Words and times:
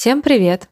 Всем 0.00 0.22
привет! 0.22 0.70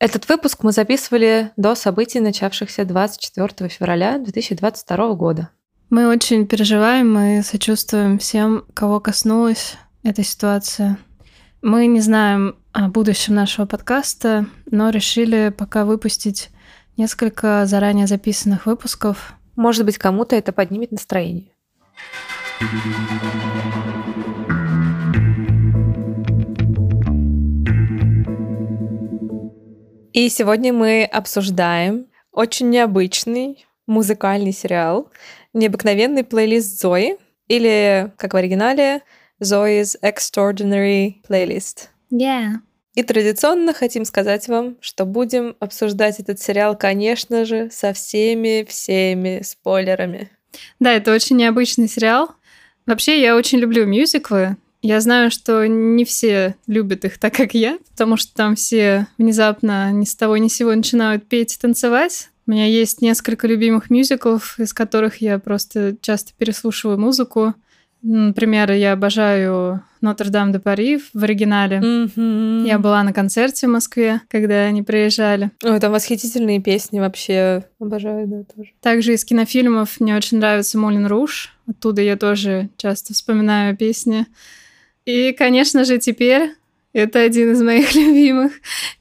Этот 0.00 0.28
выпуск 0.28 0.64
мы 0.64 0.72
записывали 0.72 1.52
до 1.56 1.76
событий, 1.76 2.18
начавшихся 2.18 2.84
24 2.84 3.68
февраля 3.68 4.18
2022 4.18 5.14
года. 5.14 5.50
Мы 5.90 6.08
очень 6.08 6.48
переживаем 6.48 7.16
и 7.16 7.42
сочувствуем 7.42 8.18
всем, 8.18 8.64
кого 8.74 8.98
коснулась 8.98 9.76
эта 10.02 10.24
ситуация. 10.24 10.98
Мы 11.62 11.86
не 11.86 12.00
знаем 12.00 12.56
о 12.72 12.88
будущем 12.88 13.36
нашего 13.36 13.66
подкаста, 13.66 14.46
но 14.68 14.90
решили 14.90 15.54
пока 15.56 15.84
выпустить 15.84 16.50
несколько 16.96 17.64
заранее 17.64 18.08
записанных 18.08 18.66
выпусков. 18.66 19.34
Может 19.54 19.84
быть, 19.84 19.98
кому-то 19.98 20.34
это 20.34 20.50
поднимет 20.50 20.90
настроение. 20.90 21.52
И 30.20 30.28
сегодня 30.28 30.70
мы 30.74 31.04
обсуждаем 31.04 32.06
очень 32.30 32.68
необычный 32.68 33.64
музыкальный 33.86 34.52
сериал, 34.52 35.10
необыкновенный 35.54 36.24
плейлист 36.24 36.78
Зои, 36.78 37.16
или, 37.48 38.12
как 38.18 38.34
в 38.34 38.36
оригинале, 38.36 39.00
Zoe's 39.42 39.96
Extraordinary 40.02 41.22
Playlist. 41.26 41.88
Yeah. 42.12 42.56
И 42.94 43.02
традиционно 43.02 43.72
хотим 43.72 44.04
сказать 44.04 44.46
вам, 44.48 44.76
что 44.82 45.06
будем 45.06 45.56
обсуждать 45.58 46.20
этот 46.20 46.38
сериал, 46.38 46.76
конечно 46.76 47.46
же, 47.46 47.70
со 47.70 47.94
всеми-всеми 47.94 49.40
спойлерами. 49.42 50.30
Да, 50.80 50.92
это 50.92 51.14
очень 51.14 51.36
необычный 51.36 51.88
сериал. 51.88 52.32
Вообще, 52.84 53.22
я 53.22 53.36
очень 53.36 53.58
люблю 53.58 53.86
мюзиклы, 53.86 54.58
я 54.82 55.00
знаю, 55.00 55.30
что 55.30 55.66
не 55.66 56.04
все 56.04 56.56
любят 56.66 57.04
их 57.04 57.18
так, 57.18 57.34
как 57.34 57.54
я, 57.54 57.78
потому 57.92 58.16
что 58.16 58.34
там 58.34 58.54
все 58.54 59.06
внезапно 59.18 59.92
ни 59.92 60.04
с 60.04 60.14
того 60.14 60.36
ни 60.36 60.48
с 60.48 60.54
сего 60.54 60.74
начинают 60.74 61.26
петь 61.26 61.54
и 61.54 61.58
танцевать. 61.58 62.30
У 62.46 62.52
меня 62.52 62.66
есть 62.66 63.00
несколько 63.00 63.46
любимых 63.46 63.90
мюзиклов, 63.90 64.58
из 64.58 64.72
которых 64.72 65.18
я 65.18 65.38
просто 65.38 65.96
часто 66.00 66.32
переслушиваю 66.36 66.98
музыку. 66.98 67.54
Например, 68.02 68.72
я 68.72 68.94
обожаю 68.94 69.84
Нотр-Дам 70.00 70.52
де 70.52 70.58
Пари 70.58 71.00
в 71.12 71.22
оригинале. 71.22 71.78
Mm-hmm. 71.78 72.66
Я 72.66 72.78
была 72.78 73.02
на 73.02 73.12
концерте 73.12 73.66
в 73.66 73.70
Москве, 73.70 74.22
когда 74.28 74.62
они 74.62 74.82
приезжали. 74.82 75.50
Ой, 75.62 75.78
там 75.78 75.92
восхитительные 75.92 76.60
песни 76.60 76.98
вообще. 76.98 77.66
Обожаю, 77.78 78.26
да, 78.26 78.42
тоже. 78.54 78.70
Также 78.80 79.12
из 79.12 79.24
кинофильмов 79.24 80.00
мне 80.00 80.16
очень 80.16 80.38
нравится 80.38 80.78
Молин 80.78 81.06
Руш. 81.06 81.54
Оттуда 81.68 82.00
я 82.00 82.16
тоже 82.16 82.70
часто 82.78 83.12
вспоминаю 83.12 83.76
песни. 83.76 84.26
И, 85.10 85.32
конечно 85.32 85.84
же, 85.84 85.98
теперь 85.98 86.52
это 86.92 87.20
один 87.20 87.52
из 87.52 87.62
моих 87.62 87.94
любимых 87.94 88.52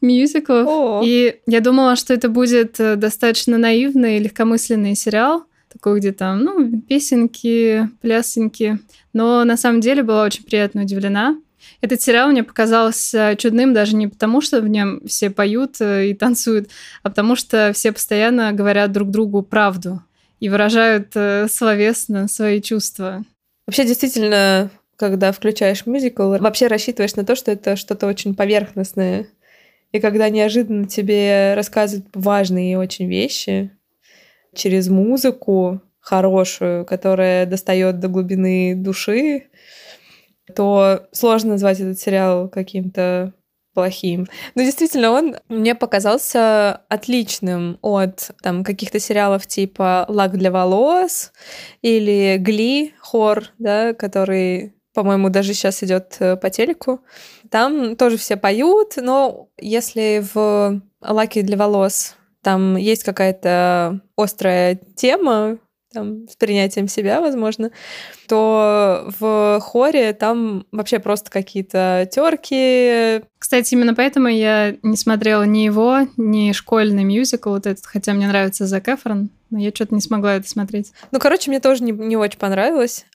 мюзиклов. 0.01 0.67
О. 0.67 1.01
И 1.03 1.39
я 1.45 1.61
думала, 1.61 1.95
что 1.95 2.13
это 2.13 2.29
будет 2.29 2.79
э, 2.79 2.95
достаточно 2.95 3.57
наивный 3.57 4.17
и 4.17 4.19
легкомысленный 4.19 4.95
сериал, 4.95 5.45
такой, 5.71 5.99
где 5.99 6.11
там, 6.11 6.43
ну, 6.43 6.81
песенки, 6.81 7.87
плясеньки. 8.01 8.79
Но 9.13 9.43
на 9.43 9.55
самом 9.55 9.81
деле 9.81 10.03
была 10.03 10.23
очень 10.23 10.43
приятно 10.43 10.81
удивлена. 10.81 11.37
Этот 11.81 12.01
сериал 12.01 12.29
мне 12.29 12.43
показался 12.43 13.35
чудным 13.37 13.73
даже 13.73 13.95
не 13.95 14.07
потому, 14.07 14.41
что 14.41 14.61
в 14.61 14.67
нем 14.67 15.05
все 15.05 15.29
поют 15.29 15.79
э, 15.79 16.09
и 16.09 16.13
танцуют, 16.13 16.69
а 17.03 17.09
потому 17.09 17.35
что 17.35 17.71
все 17.73 17.91
постоянно 17.91 18.51
говорят 18.51 18.91
друг 18.91 19.11
другу 19.11 19.43
правду 19.43 20.01
и 20.39 20.49
выражают 20.49 21.11
э, 21.15 21.47
словесно 21.49 22.27
свои 22.27 22.61
чувства. 22.61 23.23
Вообще, 23.67 23.85
действительно, 23.85 24.71
когда 24.99 25.31
включаешь 25.31 25.85
мюзикл, 25.85 26.35
вообще 26.37 26.67
рассчитываешь 26.67 27.15
на 27.15 27.23
то, 27.23 27.35
что 27.35 27.51
это 27.51 27.77
что-то 27.77 28.05
очень 28.05 28.35
поверхностное. 28.35 29.27
И 29.93 29.99
когда 29.99 30.29
неожиданно 30.29 30.87
тебе 30.87 31.53
рассказывают 31.55 32.07
важные 32.13 32.77
очень 32.77 33.07
вещи 33.07 33.71
через 34.53 34.89
музыку 34.89 35.81
хорошую, 35.99 36.85
которая 36.85 37.45
достает 37.45 37.99
до 37.99 38.09
глубины 38.09 38.75
души, 38.75 39.45
то 40.55 41.07
сложно 41.11 41.51
назвать 41.51 41.79
этот 41.79 41.99
сериал 41.99 42.49
каким-то 42.49 43.33
плохим. 43.73 44.27
Но 44.55 44.63
действительно, 44.63 45.11
он 45.11 45.37
мне 45.47 45.75
показался 45.75 46.81
отличным 46.89 47.77
от 47.81 48.31
там 48.41 48.65
каких-то 48.65 48.99
сериалов 48.99 49.47
типа 49.47 50.05
«Лак 50.09 50.37
для 50.37 50.51
волос» 50.51 51.31
или 51.81 52.37
«Гли», 52.37 52.93
хор, 52.99 53.45
да, 53.59 53.93
который 53.93 54.73
по-моему, 54.93 55.29
даже 55.29 55.53
сейчас 55.53 55.83
идет 55.83 56.17
э, 56.19 56.35
по 56.35 56.49
телеку. 56.49 57.01
Там 57.49 57.95
тоже 57.95 58.17
все 58.17 58.37
поют, 58.37 58.93
но 58.97 59.49
если 59.57 60.23
в 60.33 60.81
лаке 61.01 61.41
для 61.41 61.57
волос 61.57 62.15
там 62.41 62.77
есть 62.77 63.03
какая-то 63.03 64.01
острая 64.15 64.79
тема, 64.95 65.57
там, 65.91 66.27
с 66.27 66.35
принятием 66.35 66.87
себя, 66.87 67.19
возможно, 67.19 67.71
то 68.27 69.11
в 69.19 69.59
хоре 69.59 70.13
там 70.13 70.65
вообще 70.71 70.99
просто 70.99 71.31
какие-то 71.31 72.07
терки. 72.11 73.25
Кстати, 73.39 73.73
именно 73.73 73.95
поэтому 73.95 74.27
я 74.27 74.75
не 74.83 74.97
смотрела 74.97 75.43
ни 75.43 75.59
его, 75.59 76.01
ни 76.15 76.51
школьный 76.51 77.03
мюзикл 77.03 77.49
вот 77.49 77.65
этот, 77.65 77.85
хотя 77.85 78.13
мне 78.13 78.27
нравится 78.27 78.67
Зак 78.67 78.87
Эфрон 78.87 79.29
но 79.49 79.59
я 79.59 79.71
что-то 79.73 79.95
не 79.95 80.01
смогла 80.01 80.35
это 80.35 80.47
смотреть. 80.47 80.91
Ну, 81.11 81.19
короче, 81.19 81.49
мне 81.49 81.59
тоже 81.59 81.83
не, 81.83 81.91
не 81.91 82.17
очень 82.17 82.39
понравилось. 82.39 83.05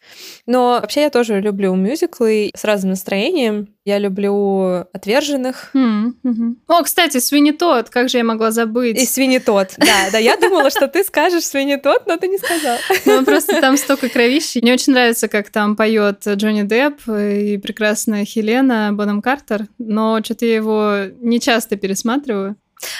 Но 0.47 0.79
вообще 0.81 1.03
я 1.03 1.11
тоже 1.11 1.41
люблю 1.41 1.75
мюзиклы 1.75 2.51
с 2.55 2.65
разным 2.65 2.91
настроением. 2.91 3.69
Я 3.85 3.99
люблю 3.99 4.87
«Отверженных». 4.93 5.71
Mm-hmm. 5.75 6.57
О, 6.69 6.83
кстати, 6.83 7.19
«Свинни 7.19 7.51
Тот», 7.51 7.91
как 7.91 8.09
же 8.09 8.19
я 8.19 8.25
могла 8.25 8.51
забыть? 8.51 9.01
И 9.01 9.07
«Свинни 9.07 9.39
Тот», 9.39 9.75
да, 9.79 10.11
да, 10.11 10.19
я 10.19 10.37
думала, 10.37 10.71
что 10.71 10.89
ты 10.89 11.05
скажешь 11.05 11.45
«Свинни 11.45 11.77
Тот», 11.77 12.07
но 12.07 12.17
ты 12.17 12.29
не 12.29 12.39
сказал. 12.39 12.79
Ну, 13.05 13.25
просто 13.25 13.61
там 13.61 13.77
столько 13.77 14.09
кровищи. 14.09 14.59
Мне 14.63 14.73
очень 14.73 14.93
нравится, 14.93 15.29
как 15.29 15.51
там 15.51 15.77
поет 15.77 16.27
Джонни 16.27 16.63
Депп 16.63 17.09
и 17.09 17.59
прекрасная 17.59 18.25
Хелена 18.25 18.91
Бонем 18.93 19.23
Картер, 19.23 19.69
но 19.79 20.21
что-то 20.23 20.47
я 20.47 20.57
его 20.57 20.95
не 21.21 21.41
часто 21.41 21.77
пересматриваю. 21.77 22.57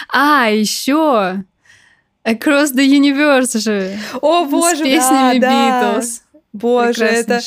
А, 0.09 0.49
еще 0.49 1.43
Across 2.25 2.73
the 2.73 2.85
Universe 2.87 3.59
же. 3.59 3.97
О, 4.21 4.45
боже, 4.45 4.77
С 4.77 4.81
песнями 4.81 5.39
да, 5.39 5.97
Beatles. 5.99 6.21
Да. 6.33 6.39
Боже, 6.53 7.05
это... 7.05 7.39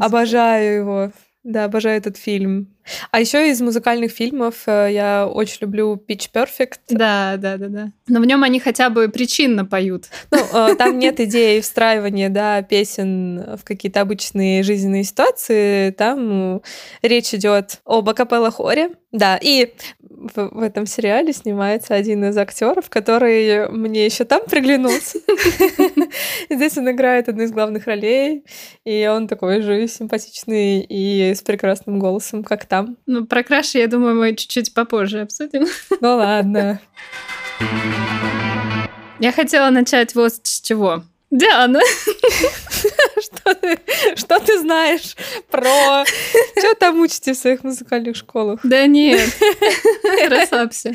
Обожаю 0.00 0.76
его. 0.78 1.12
Да, 1.44 1.64
обожаю 1.64 1.98
этот 1.98 2.16
фильм. 2.16 2.73
А 3.10 3.20
еще 3.20 3.50
из 3.50 3.60
музыкальных 3.60 4.12
фильмов 4.12 4.62
э, 4.66 4.88
я 4.92 5.26
очень 5.26 5.58
люблю 5.60 5.94
Pitch 5.94 6.30
Perfect. 6.32 6.80
Да, 6.90 7.36
да, 7.38 7.56
да, 7.56 7.68
да. 7.68 7.92
Но 8.08 8.20
в 8.20 8.26
нем 8.26 8.42
они 8.42 8.60
хотя 8.60 8.90
бы 8.90 9.08
причинно 9.08 9.64
поют. 9.64 10.04
Ну, 10.30 10.38
э, 10.52 10.74
там 10.76 10.98
нет 10.98 11.20
идеи 11.20 11.60
встраивания, 11.60 12.28
да, 12.28 12.62
песен 12.62 13.56
в 13.56 13.64
какие-то 13.64 14.00
обычные 14.00 14.62
жизненные 14.62 15.04
ситуации. 15.04 15.90
Там 15.90 16.62
речь 17.02 17.34
идет 17.34 17.80
об 17.84 18.08
акапелла 18.08 18.50
хоре. 18.50 18.90
Да, 19.12 19.38
и 19.40 19.72
в, 20.00 20.48
в 20.48 20.62
этом 20.62 20.86
сериале 20.86 21.32
снимается 21.32 21.94
один 21.94 22.24
из 22.24 22.36
актеров, 22.36 22.88
который 22.88 23.68
мне 23.68 24.04
еще 24.04 24.24
там 24.24 24.42
приглянулся. 24.44 25.20
Здесь 26.50 26.76
он 26.78 26.90
играет 26.90 27.28
одну 27.28 27.44
из 27.44 27.52
главных 27.52 27.86
ролей, 27.86 28.44
и 28.84 29.06
он 29.06 29.28
такой 29.28 29.60
же 29.62 29.86
симпатичный 29.86 30.80
и 30.80 31.32
с 31.34 31.42
прекрасным 31.42 31.98
голосом, 31.98 32.42
как 32.42 32.64
там. 32.64 32.73
Ну, 33.06 33.26
про 33.26 33.42
краши, 33.42 33.78
я 33.78 33.86
думаю, 33.86 34.16
мы 34.16 34.34
чуть-чуть 34.34 34.74
попозже 34.74 35.20
обсудим. 35.20 35.66
Ну 36.00 36.16
ладно. 36.16 36.80
Я 39.20 39.32
хотела 39.32 39.70
начать 39.70 40.14
вот 40.14 40.32
с 40.42 40.60
чего. 40.60 41.02
Диана. 41.30 41.80
Что 43.20 43.54
ты, 43.54 43.78
что 44.16 44.38
ты 44.38 44.60
знаешь 44.60 45.16
про... 45.50 46.04
Что 46.58 46.74
там 46.74 47.00
учите 47.00 47.32
в 47.32 47.36
своих 47.36 47.64
музыкальных 47.64 48.16
школах? 48.16 48.60
Да 48.62 48.86
нет, 48.86 49.30
расслабься. 50.28 50.94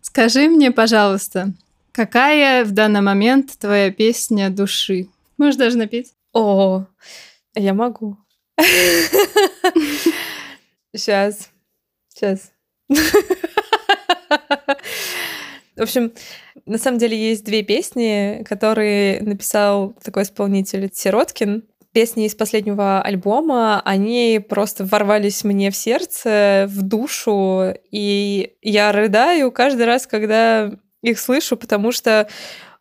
Скажи 0.00 0.48
мне, 0.48 0.70
пожалуйста, 0.70 1.52
какая 1.92 2.64
в 2.64 2.72
данный 2.72 3.00
момент 3.00 3.58
твоя 3.58 3.90
песня 3.90 4.50
души? 4.50 5.08
Можешь 5.38 5.56
даже 5.56 5.76
напеть? 5.76 6.12
О, 6.32 6.86
я 7.54 7.74
могу. 7.74 8.16
Сейчас. 10.94 11.50
Сейчас. 12.08 12.52
В 15.76 15.82
общем, 15.82 16.12
на 16.66 16.78
самом 16.78 16.98
деле 16.98 17.16
есть 17.18 17.44
две 17.44 17.62
песни, 17.64 18.44
которые 18.48 19.20
написал 19.22 19.96
такой 20.04 20.22
исполнитель 20.22 20.88
Сироткин. 20.92 21.64
Песни 21.92 22.26
из 22.26 22.34
последнего 22.34 23.02
альбома, 23.02 23.80
они 23.84 24.40
просто 24.48 24.84
ворвались 24.84 25.44
мне 25.44 25.70
в 25.70 25.76
сердце, 25.76 26.66
в 26.68 26.82
душу, 26.82 27.74
и 27.90 28.56
я 28.62 28.90
рыдаю 28.90 29.52
каждый 29.52 29.86
раз, 29.86 30.06
когда 30.06 30.72
их 31.02 31.18
слышу, 31.20 31.56
потому 31.56 31.92
что 31.92 32.28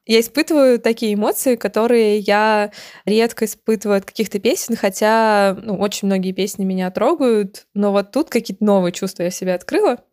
Я 0.05 0.19
испытываю 0.19 0.79
такие 0.79 1.13
эмоции, 1.13 1.55
которые 1.55 2.19
я 2.19 2.71
редко 3.05 3.45
испытываю 3.45 3.99
от 3.99 4.05
каких-то 4.05 4.39
песен, 4.39 4.75
хотя 4.75 5.57
ну, 5.61 5.77
очень 5.77 6.07
многие 6.07 6.33
песни 6.33 6.65
меня 6.65 6.91
трогают, 6.91 7.67
но 7.73 7.91
вот 7.91 8.11
тут 8.11 8.29
какие-то 8.29 8.63
новые 8.65 8.91
чувства 8.91 9.23
я 9.23 9.29
в 9.29 9.35
себе 9.35 9.53
открыла. 9.53 10.03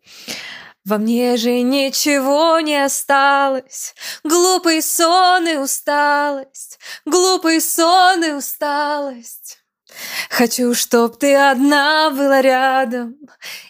Во 0.85 0.97
мне 0.97 1.37
же 1.37 1.61
ничего 1.61 2.59
не 2.61 2.83
осталось, 2.83 3.93
глупый 4.23 4.81
сон 4.81 5.47
и 5.47 5.57
усталость, 5.57 6.79
глупый 7.05 7.61
сон 7.61 8.23
и 8.23 8.31
усталость. 8.31 9.61
Хочу, 10.29 10.73
чтоб 10.73 11.19
ты 11.19 11.35
одна 11.35 12.11
была 12.11 12.41
рядом 12.41 13.17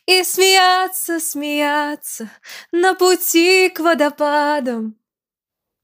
И 0.06 0.23
смеяться, 0.23 1.19
смеяться 1.19 2.29
На 2.71 2.94
пути 2.94 3.69
к 3.69 3.79
водопадам. 3.79 5.00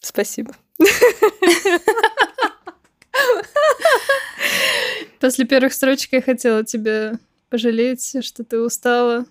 Спасибо. 0.01 0.53
После 5.19 5.45
первых 5.45 5.73
строчек 5.73 6.13
я 6.13 6.21
хотела 6.21 6.63
тебя 6.63 7.19
пожалеть, 7.49 8.23
что 8.23 8.43
ты 8.43 8.59
устала. 8.59 9.25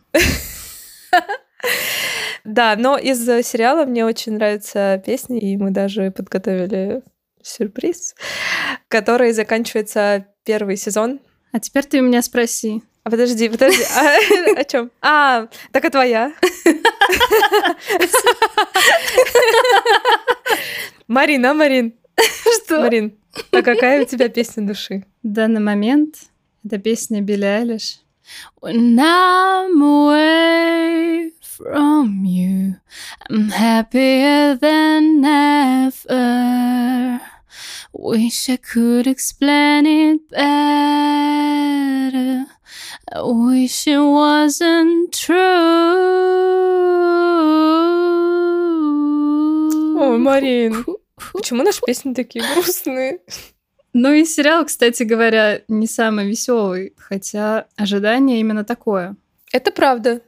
Да, 2.44 2.76
но 2.76 2.96
из 2.96 3.24
сериала 3.24 3.84
мне 3.84 4.04
очень 4.04 4.34
нравятся 4.34 5.02
песни, 5.04 5.40
и 5.40 5.56
мы 5.56 5.72
даже 5.72 6.12
подготовили 6.12 7.02
сюрприз, 7.42 8.14
который 8.88 9.32
заканчивается 9.32 10.26
первый 10.44 10.76
сезон. 10.76 11.20
А 11.52 11.58
теперь 11.58 11.84
ты 11.84 12.00
у 12.00 12.04
меня 12.04 12.22
спроси. 12.22 12.82
А 13.06 13.10
подожди, 13.10 13.48
подожди, 13.48 13.84
а, 13.94 14.16
о 14.60 14.64
чем? 14.64 14.90
А, 15.00 15.46
так 15.70 15.84
и 15.84 15.90
твоя. 15.90 16.32
Марина, 21.06 21.54
Марин. 21.54 21.94
Что? 22.64 22.80
Марин, 22.80 23.16
а 23.52 23.62
какая 23.62 24.02
у 24.02 24.06
тебя 24.06 24.28
песня 24.28 24.66
души? 24.66 25.04
В 25.22 25.28
данный 25.28 25.60
момент 25.60 26.16
это 26.64 26.78
песня 26.78 27.20
Билли 27.20 27.44
Айлиш. 27.44 28.00
When 28.60 28.98
I'm 28.98 29.80
away 29.80 31.30
from 31.40 32.24
you, 32.24 32.74
I'm 33.30 33.50
happier 33.50 34.56
than 34.56 35.24
ever. 35.24 37.20
Wish 37.92 38.48
I 38.48 38.56
could 38.56 39.06
explain 39.06 39.86
it 39.86 40.28
better. 40.28 41.76
I 43.08 43.22
wish 43.22 43.86
it 43.86 44.00
wasn't 44.00 45.12
true. 45.12 45.36
Ой, 49.96 50.18
Марин, 50.18 50.84
почему 51.32 51.62
наши 51.62 51.80
песни 51.86 52.14
такие 52.14 52.44
грустные? 52.52 53.20
Ну 53.92 54.12
и 54.12 54.24
сериал, 54.24 54.66
кстати 54.66 55.04
говоря, 55.04 55.62
не 55.68 55.86
самый 55.86 56.28
веселый, 56.28 56.94
хотя 56.98 57.66
ожидание 57.76 58.40
именно 58.40 58.64
такое. 58.64 59.14
Это 59.52 59.70
правда. 59.70 60.20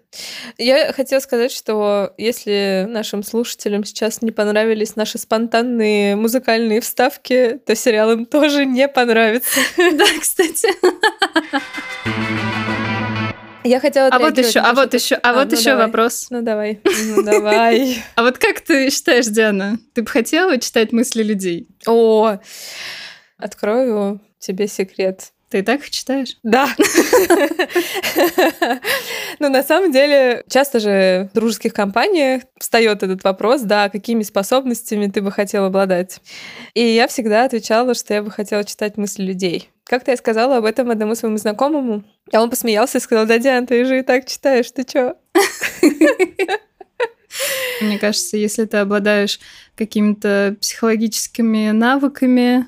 Я 0.56 0.92
хотела 0.92 1.20
сказать, 1.20 1.52
что 1.52 2.14
если 2.16 2.86
нашим 2.88 3.22
слушателям 3.22 3.84
сейчас 3.84 4.22
не 4.22 4.30
понравились 4.30 4.96
наши 4.96 5.18
спонтанные 5.18 6.16
музыкальные 6.16 6.80
вставки, 6.80 7.60
то 7.66 7.74
сериал 7.74 8.12
им 8.12 8.26
тоже 8.26 8.64
не 8.64 8.88
понравится. 8.88 9.60
Да, 9.98 10.04
кстати. 10.20 10.68
Я 13.64 13.80
хотела 13.80 14.08
А 14.08 14.18
вот 14.18 14.38
еще, 14.38 14.60
а 14.60 14.72
вот 14.72 14.94
еще, 14.94 15.16
а 15.16 15.34
вот 15.34 15.52
еще 15.52 15.76
вопрос. 15.76 16.28
Ну 16.30 16.42
давай, 16.42 16.80
ну 16.84 17.22
давай. 17.22 18.02
А 18.14 18.22
вот 18.22 18.38
как 18.38 18.60
ты 18.60 18.90
считаешь, 18.90 19.26
Диана, 19.26 19.78
ты 19.94 20.02
бы 20.02 20.08
хотела 20.08 20.58
читать 20.58 20.92
мысли 20.92 21.22
людей? 21.22 21.68
О, 21.86 22.38
открою 23.36 24.20
тебе 24.38 24.68
секрет. 24.68 25.32
Ты 25.50 25.60
и 25.60 25.62
так 25.62 25.80
их 25.80 25.90
читаешь? 25.90 26.36
Да. 26.42 26.68
Ну, 29.38 29.48
на 29.48 29.62
самом 29.62 29.92
деле, 29.92 30.44
часто 30.48 30.80
же 30.80 31.28
в 31.30 31.34
дружеских 31.34 31.72
компаниях 31.72 32.42
встает 32.58 33.02
этот 33.02 33.22
вопрос, 33.24 33.62
да, 33.62 33.88
какими 33.88 34.22
способностями 34.24 35.06
ты 35.06 35.22
бы 35.22 35.30
хотел 35.30 35.64
обладать. 35.64 36.20
И 36.74 36.82
я 36.82 37.06
всегда 37.06 37.44
отвечала, 37.44 37.94
что 37.94 38.14
я 38.14 38.22
бы 38.22 38.30
хотела 38.30 38.64
читать 38.64 38.96
мысли 38.96 39.22
людей. 39.22 39.70
Как-то 39.84 40.10
я 40.10 40.16
сказала 40.16 40.56
об 40.58 40.64
этом 40.64 40.90
одному 40.90 41.14
своему 41.14 41.38
знакомому, 41.38 42.02
а 42.32 42.42
он 42.42 42.50
посмеялся 42.50 42.98
и 42.98 43.00
сказал, 43.00 43.26
да, 43.26 43.38
Диан, 43.38 43.66
ты 43.66 43.84
же 43.84 44.00
и 44.00 44.02
так 44.02 44.26
читаешь, 44.26 44.70
ты 44.70 44.84
чё? 44.84 45.14
Мне 47.80 47.98
кажется, 47.98 48.36
если 48.36 48.64
ты 48.64 48.78
обладаешь 48.78 49.38
какими-то 49.76 50.56
психологическими 50.60 51.70
навыками, 51.70 52.66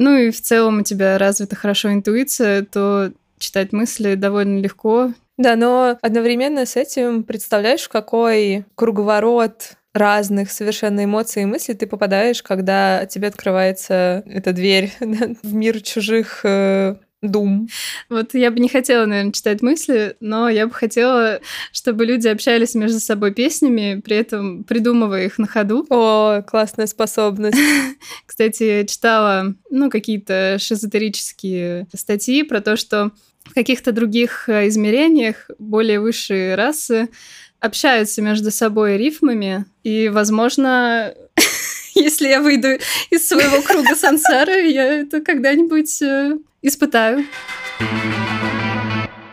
ну 0.00 0.16
и 0.16 0.30
в 0.30 0.40
целом 0.40 0.80
у 0.80 0.82
тебя 0.82 1.18
развита 1.18 1.54
хорошо 1.54 1.92
интуиция, 1.92 2.62
то 2.62 3.12
читать 3.38 3.72
мысли 3.72 4.14
довольно 4.14 4.58
легко. 4.58 5.12
Да, 5.36 5.56
но 5.56 5.98
одновременно 6.00 6.64
с 6.64 6.76
этим 6.76 7.22
представляешь, 7.22 7.86
какой 7.86 8.64
круговорот 8.74 9.72
разных 9.92 10.52
совершенно 10.52 11.04
эмоций 11.04 11.42
и 11.42 11.46
мыслей 11.46 11.74
ты 11.74 11.86
попадаешь, 11.86 12.42
когда 12.42 13.04
тебе 13.06 13.28
открывается 13.28 14.22
эта 14.26 14.54
дверь 14.54 14.90
в 15.00 15.52
мир 15.52 15.82
чужих 15.82 16.40
э, 16.44 16.96
дум. 17.22 17.68
Вот 18.08 18.34
я 18.34 18.50
бы 18.50 18.60
не 18.60 18.68
хотела, 18.68 19.04
наверное, 19.06 19.32
читать 19.32 19.62
мысли, 19.62 20.16
но 20.20 20.48
я 20.48 20.66
бы 20.66 20.72
хотела, 20.72 21.40
чтобы 21.72 22.06
люди 22.06 22.28
общались 22.28 22.74
между 22.74 23.00
собой 23.00 23.32
песнями, 23.32 24.00
при 24.00 24.16
этом 24.16 24.64
придумывая 24.64 25.26
их 25.26 25.38
на 25.38 25.46
ходу. 25.46 25.86
О, 25.90 26.42
классная 26.42 26.86
способность. 26.86 27.58
Кстати, 28.26 28.86
читала, 28.86 29.54
ну, 29.70 29.90
какие-то 29.90 30.56
шизотерические 30.58 31.86
статьи 31.94 32.42
про 32.42 32.60
то, 32.60 32.76
что 32.76 33.10
в 33.44 33.54
каких-то 33.54 33.92
других 33.92 34.48
измерениях 34.48 35.50
более 35.58 36.00
высшие 36.00 36.54
расы 36.54 37.08
общаются 37.58 38.22
между 38.22 38.50
собой 38.50 38.96
рифмами, 38.96 39.66
и, 39.84 40.08
возможно, 40.08 41.14
если 41.94 42.28
я 42.28 42.40
выйду 42.40 42.68
из 43.10 43.28
своего 43.28 43.62
круга 43.62 43.94
сансары, 43.94 44.68
я 44.68 45.00
это 45.00 45.20
когда-нибудь 45.20 46.02
э, 46.02 46.38
испытаю. 46.62 47.24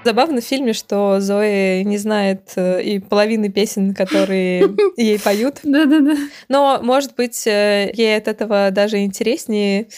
Забавно 0.03 0.39
в 0.39 0.43
фильме, 0.45 0.71
что 0.71 1.19
Зои 1.19 1.83
не 1.83 1.97
знает 1.97 2.53
э, 2.55 2.81
и 2.81 2.99
половины 2.99 3.49
песен, 3.49 3.93
которые 3.93 4.73
ей 4.97 5.19
поют. 5.19 5.57
Да-да-да. 5.63 6.15
Но, 6.47 6.79
может 6.81 7.15
быть, 7.15 7.45
э, 7.45 7.91
ей 7.93 8.15
от 8.15 8.27
этого 8.27 8.71
даже 8.71 8.99
интереснее 8.99 9.89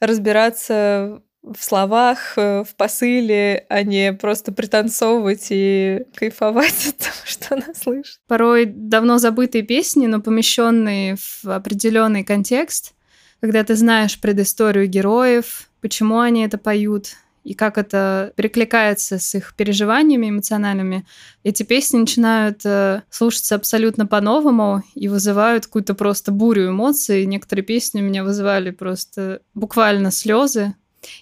разбираться 0.00 1.22
в 1.44 1.62
словах, 1.62 2.34
э, 2.36 2.64
в 2.64 2.74
посыле, 2.74 3.66
а 3.68 3.82
не 3.82 4.12
просто 4.12 4.50
пританцовывать 4.52 5.48
и 5.50 6.04
кайфовать 6.14 6.88
от 6.88 6.96
того, 6.98 7.14
что 7.24 7.54
она 7.54 7.74
слышит. 7.74 8.18
Порой 8.26 8.64
давно 8.66 9.18
забытые 9.18 9.62
песни, 9.62 10.06
но 10.06 10.20
помещенные 10.20 11.16
в 11.16 11.44
определенный 11.46 12.24
контекст, 12.24 12.94
когда 13.40 13.62
ты 13.62 13.74
знаешь 13.74 14.20
предысторию 14.20 14.88
героев, 14.88 15.68
почему 15.80 16.20
они 16.20 16.44
это 16.44 16.56
поют, 16.56 17.16
и 17.42 17.52
как 17.52 17.76
это 17.76 18.32
перекликается 18.36 19.18
с 19.18 19.34
их 19.34 19.54
переживаниями 19.54 20.30
эмоциональными, 20.30 21.04
эти 21.42 21.62
песни 21.62 21.98
начинают 21.98 22.62
э, 22.64 23.02
слушаться 23.10 23.54
абсолютно 23.54 24.06
по-новому 24.06 24.82
и 24.94 25.08
вызывают 25.08 25.66
какую-то 25.66 25.92
просто 25.94 26.32
бурю 26.32 26.70
эмоций. 26.70 27.26
Некоторые 27.26 27.66
песни 27.66 28.00
у 28.00 28.04
меня 28.04 28.24
вызывали 28.24 28.70
просто 28.70 29.42
буквально 29.52 30.10
слезы, 30.10 30.74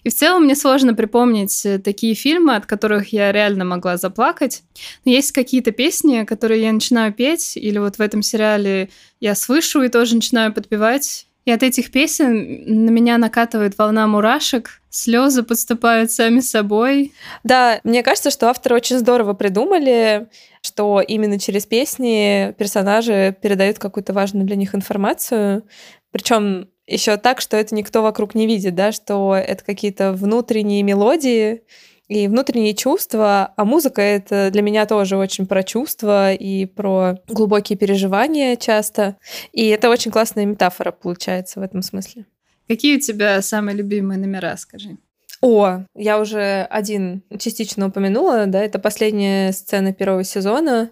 и 0.05 0.09
в 0.09 0.15
целом 0.15 0.45
мне 0.45 0.55
сложно 0.55 0.95
припомнить 0.95 1.65
э, 1.65 1.79
такие 1.79 2.15
фильмы, 2.15 2.57
от 2.57 2.67
которых 2.67 3.13
я 3.13 3.33
реально 3.33 3.65
могла 3.65 3.97
заплакать. 3.97 4.63
Но 5.05 5.13
есть 5.13 5.33
какие-то 5.33 5.73
песни, 5.73 6.25
которые 6.25 6.63
я 6.63 6.73
начинаю 6.73 7.13
петь, 7.13 7.57
или 7.57 7.79
вот 7.79 7.97
в 7.97 8.01
этом 8.01 8.23
сериале 8.23 8.91
я 9.21 9.35
слышу 9.35 9.83
и 9.83 9.89
тоже 9.89 10.17
начинаю 10.17 10.53
подпевать. 10.53 11.27
И 11.45 11.51
от 11.51 11.63
этих 11.65 11.91
песен 11.91 12.85
на 12.87 12.91
меня 12.91 13.19
накатывает 13.19 13.77
волна 13.77 14.07
мурашек, 14.07 14.81
слезы 14.91 15.43
подступают 15.43 16.13
сами 16.13 16.39
собой. 16.39 17.13
Да, 17.43 17.81
мне 17.83 18.05
кажется, 18.05 18.31
что 18.31 18.49
авторы 18.49 18.77
очень 18.77 18.99
здорово 18.99 19.33
придумали, 19.33 20.29
что 20.61 21.01
именно 21.01 21.41
через 21.41 21.67
песни 21.67 22.55
персонажи 22.59 23.37
передают 23.43 23.81
какую-то 23.81 24.13
важную 24.13 24.47
для 24.47 24.55
них 24.55 24.75
информацию. 24.77 25.65
Причем 26.13 26.69
еще 26.93 27.17
так, 27.17 27.41
что 27.41 27.57
это 27.57 27.75
никто 27.75 28.03
вокруг 28.03 28.35
не 28.35 28.47
видит, 28.47 28.75
да, 28.75 28.93
что 28.93 29.35
это 29.35 29.65
какие-то 29.65 30.13
внутренние 30.13 30.83
мелодии 30.83 31.63
и 32.09 32.29
внутренние 32.29 32.75
чувства, 32.75 33.55
а 33.57 33.65
музыка 33.65 34.03
это 34.03 34.51
для 34.51 34.61
меня 34.61 34.85
тоже 34.87 35.17
очень 35.17 35.47
про 35.47 35.63
чувства 35.63 36.35
и 36.35 36.67
про 36.67 37.19
глубокие 37.29 37.79
переживания 37.79 38.57
часто. 38.57 39.17
И 39.53 39.67
это 39.69 39.89
очень 39.89 40.11
классная 40.11 40.45
метафора 40.45 40.93
получается 40.93 41.61
в 41.61 41.63
этом 41.63 41.81
смысле. 41.83 42.27
Какие 42.69 42.97
у 42.97 43.01
тебя 43.01 43.41
самые 43.41 43.77
любимые 43.77 44.19
номера, 44.19 44.57
скажи? 44.57 44.99
О, 45.41 45.81
я 45.97 46.21
уже 46.21 46.67
один 46.71 47.23
частично 47.39 47.89
упомянула, 47.89 48.47
да, 48.47 48.63
это 48.63 48.79
последняя 48.79 49.53
сцена 49.53 49.93
первого 49.93 50.23
сезона, 50.23 50.91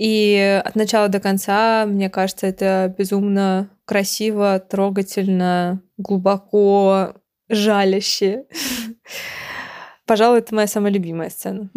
И 0.00 0.62
от 0.64 0.76
начала 0.76 1.08
до 1.08 1.20
конца, 1.20 1.84
мне 1.86 2.08
кажется, 2.08 2.46
это 2.46 2.94
безумно 2.96 3.68
красиво, 3.90 4.60
трогательно, 4.60 5.82
глубоко 5.98 7.14
жаляще. 7.48 8.44
Пожалуй, 10.06 10.38
это 10.38 10.54
моя 10.54 10.68
самая 10.68 10.92
любимая 10.92 11.28
сцена. 11.28 11.70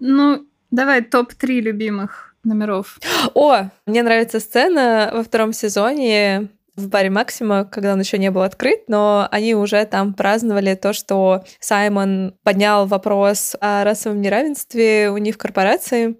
Ну, 0.00 0.46
давай 0.70 1.02
топ-3 1.02 1.60
любимых 1.60 2.36
номеров. 2.42 2.98
О, 3.34 3.68
мне 3.84 4.02
нравится 4.02 4.40
сцена 4.40 5.10
во 5.12 5.22
втором 5.22 5.52
сезоне 5.52 6.48
в 6.74 6.88
баре 6.88 7.10
Максима, 7.10 7.66
когда 7.66 7.92
он 7.92 8.00
еще 8.00 8.16
не 8.16 8.30
был 8.30 8.40
открыт, 8.40 8.84
но 8.88 9.28
они 9.30 9.54
уже 9.54 9.84
там 9.84 10.14
праздновали 10.14 10.74
то, 10.74 10.94
что 10.94 11.44
Саймон 11.60 12.34
поднял 12.44 12.86
вопрос 12.86 13.56
о 13.60 13.84
расовом 13.84 14.22
неравенстве 14.22 15.10
у 15.10 15.18
них 15.18 15.34
в 15.34 15.38
корпорации, 15.38 16.16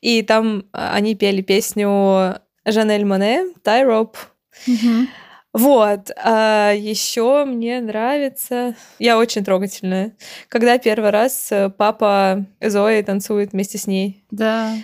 и 0.00 0.22
там 0.22 0.66
они 0.70 1.16
пели 1.16 1.42
песню 1.42 2.36
Жанель 2.64 3.04
Моне 3.04 3.54
«Тайроп». 4.66 5.08
Вот. 5.54 6.10
А 6.22 6.72
еще 6.72 7.44
мне 7.46 7.80
нравится... 7.80 8.74
Я 8.98 9.16
очень 9.18 9.44
трогательная. 9.44 10.12
Когда 10.48 10.76
первый 10.78 11.10
раз 11.10 11.50
папа 11.78 12.44
Зои 12.60 13.00
танцует 13.02 13.52
вместе 13.52 13.78
с 13.78 13.86
ней. 13.86 14.24
Да. 14.30 14.74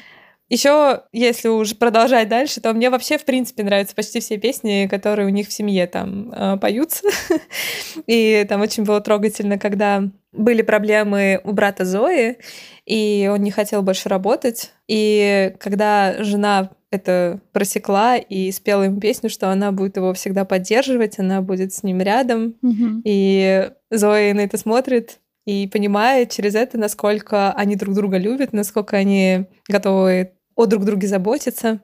Еще, 0.49 1.03
если 1.13 1.49
уже 1.49 1.75
продолжать 1.75 2.29
дальше, 2.29 2.61
то 2.61 2.73
мне 2.75 2.91
вообще, 2.91 3.17
в 3.17 3.25
принципе, 3.25 3.63
нравятся 3.65 3.95
почти 3.95 4.21
все 4.21 4.37
песни, 4.37 4.87
которые 4.91 5.27
у 5.27 5.31
них 5.31 5.49
в 5.49 5.53
семье 5.53 5.87
там 5.87 6.33
э, 6.33 6.57
поются. 6.59 7.09
И 8.07 8.45
там 8.49 8.61
очень 8.61 8.85
было 8.85 9.01
трогательно, 9.01 9.59
когда 9.59 10.05
были 10.33 10.63
проблемы 10.63 11.41
у 11.45 11.53
брата 11.53 11.85
Зои, 11.85 12.39
и 12.87 13.31
он 13.33 13.41
не 13.41 13.51
хотел 13.51 13.83
больше 13.83 14.09
работать. 14.09 14.73
И 14.89 15.55
когда 15.59 16.23
жена 16.23 16.71
это 16.91 17.41
просекла 17.53 18.17
и 18.17 18.51
спела 18.53 18.85
ему 18.85 19.01
песню, 19.01 19.31
что 19.31 19.51
она 19.51 19.73
будет 19.73 19.97
его 19.97 20.13
всегда 20.15 20.45
поддерживать, 20.45 21.19
она 21.19 21.41
будет 21.41 21.73
с 21.73 21.83
ним 21.83 22.01
рядом. 22.01 22.55
Мгм. 22.63 23.03
И 23.05 23.71
Зоя 23.91 24.35
на 24.35 24.41
это 24.41 24.59
смотрит 24.59 25.19
и 25.45 25.67
понимает 25.67 26.31
через 26.31 26.55
это, 26.55 26.79
насколько 26.79 27.53
они 27.53 27.77
друг 27.77 27.95
друга 27.95 28.17
любят, 28.17 28.53
насколько 28.53 28.97
они 28.97 29.47
готовы 29.69 30.33
о 30.55 30.67
друг 30.67 30.85
друге 30.85 31.07
заботиться. 31.07 31.81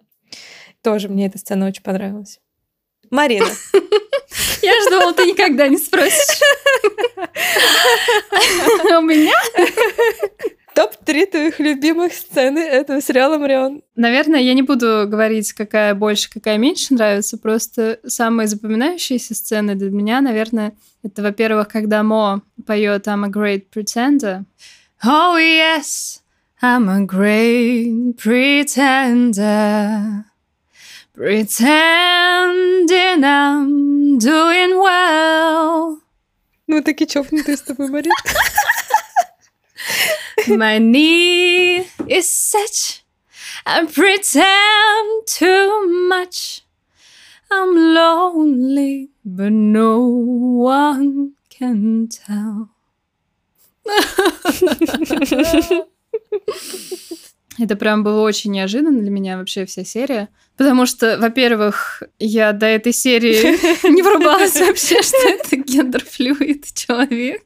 Тоже 0.83 1.09
мне 1.09 1.26
эта 1.26 1.38
сцена 1.38 1.67
очень 1.67 1.83
понравилась. 1.83 2.40
Марина. 3.11 3.47
Я 4.62 4.73
же 4.83 4.90
думала, 4.90 5.12
ты 5.12 5.26
никогда 5.26 5.69
не 5.69 5.79
спросишь. 5.79 6.40
У 8.99 9.00
меня? 9.02 9.35
Топ-3 10.81 11.27
твоих 11.27 11.61
любимых 11.61 12.15
сцены 12.15 12.61
этого 12.61 13.03
сериала 13.03 13.37
«Марион». 13.37 13.83
Наверное, 13.97 14.41
я 14.41 14.55
не 14.55 14.63
буду 14.63 15.05
говорить, 15.07 15.53
какая 15.53 15.95
больше, 15.95 16.31
какая 16.31 16.57
меньше 16.57 16.95
нравится. 16.95 17.37
Просто 17.37 18.01
самые 18.07 18.47
запоминающиеся 18.47 19.35
сцены 19.35 19.75
для 19.75 19.91
меня, 19.91 20.23
наверное, 20.23 20.73
это, 21.03 21.21
во-первых, 21.21 21.69
когда 21.69 22.03
Мо 22.03 22.41
поет 22.67 23.09
I'm 23.09 23.27
a 23.27 23.29
great 23.29 23.69
pretender. 23.71 24.47
Oh, 25.05 25.37
yes, 25.37 26.23
I'm 26.63 26.89
a 26.89 27.05
great 27.05 28.17
pretender. 28.17 30.25
Pretending 31.15 33.23
I'm 33.23 34.19
doing 34.19 34.81
well. 34.81 35.99
Ну, 36.67 36.83
такие 36.83 37.07
чокнутые 37.07 37.59
с 37.59 37.61
тобой, 37.61 37.91
Марина. 37.91 38.15
My 40.49 40.79
knee 40.79 41.87
is 42.09 42.31
such 42.31 43.01
I 43.67 43.85
pretend 43.85 45.27
too 45.27 46.09
much. 46.09 46.63
I'm 47.51 47.75
lonely, 47.95 49.11
but 49.25 49.53
no 49.53 50.01
one 50.01 51.33
can 51.51 52.09
tell. 52.09 52.69
Это 57.59 57.77
прям 57.77 58.03
было 58.03 58.23
очень 58.23 58.53
неожиданно 58.53 59.01
для 59.01 59.11
меня 59.11 59.37
вообще 59.37 59.67
вся 59.67 59.85
серия. 59.85 60.29
Потому 60.57 60.87
что, 60.87 61.19
во-первых, 61.19 62.03
я 62.19 62.53
до 62.53 62.67
этой 62.67 62.93
серии 62.93 63.87
не 63.91 64.03
врубалась 64.03 64.59
вообще, 64.59 65.03
что 65.03 65.29
это 65.29 65.57
гендер-флюид 65.57 66.73
человек. 66.73 67.43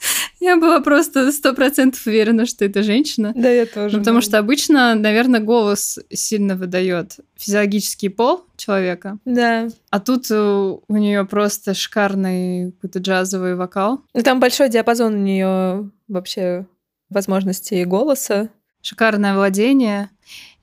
Я 0.40 0.56
была 0.56 0.80
просто 0.80 1.30
сто 1.32 1.54
процентов 1.54 2.06
уверена, 2.06 2.46
что 2.46 2.64
это 2.64 2.82
женщина. 2.82 3.32
Да, 3.34 3.50
я 3.50 3.66
тоже. 3.66 3.96
Ну, 3.96 4.02
потому 4.02 4.20
что 4.20 4.38
обычно, 4.38 4.94
наверное, 4.94 5.40
голос 5.40 5.98
сильно 6.10 6.56
выдает 6.56 7.16
физиологический 7.36 8.10
пол 8.10 8.44
человека. 8.56 9.18
Да. 9.24 9.68
А 9.90 10.00
тут 10.00 10.30
у, 10.30 10.84
у 10.86 10.96
нее 10.96 11.24
просто 11.24 11.74
шикарный 11.74 12.72
какой-то 12.72 13.00
джазовый 13.00 13.56
вокал. 13.56 14.02
Ну, 14.14 14.22
там 14.22 14.40
большой 14.40 14.68
диапазон 14.68 15.14
у 15.14 15.18
нее 15.18 15.90
вообще 16.06 16.66
возможностей 17.10 17.84
голоса. 17.84 18.50
Шикарное 18.80 19.34
владение. 19.34 20.10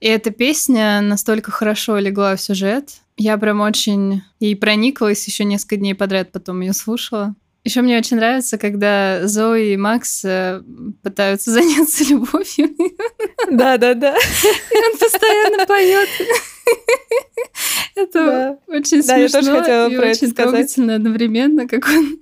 И 0.00 0.06
эта 0.06 0.30
песня 0.30 1.00
настолько 1.00 1.50
хорошо 1.50 1.98
легла 1.98 2.36
в 2.36 2.40
сюжет. 2.40 2.94
Я 3.18 3.38
прям 3.38 3.60
очень 3.60 4.22
ей 4.40 4.56
прониклась 4.56 5.26
еще 5.26 5.44
несколько 5.44 5.76
дней 5.76 5.94
подряд, 5.94 6.32
потом 6.32 6.60
ее 6.60 6.72
слушала. 6.72 7.34
Еще 7.66 7.82
мне 7.82 7.98
очень 7.98 8.16
нравится, 8.18 8.58
когда 8.58 9.26
Зои 9.26 9.72
и 9.72 9.76
Макс 9.76 10.24
э, 10.24 10.62
пытаются 11.02 11.50
заняться 11.50 12.04
любовью. 12.04 12.70
Да, 13.50 13.76
да, 13.76 13.94
да. 13.94 14.16
И 14.16 14.76
он 14.76 14.96
постоянно 14.96 15.66
поет. 15.66 16.08
Это 17.96 18.12
Да. 18.12 18.58
очень 18.68 19.02
Да, 19.02 19.28
смешно 19.28 19.88
и 19.88 19.96
очень 19.96 20.30
трогательно 20.32 20.94
одновременно, 20.94 21.66
как 21.66 21.88
он 21.88 22.20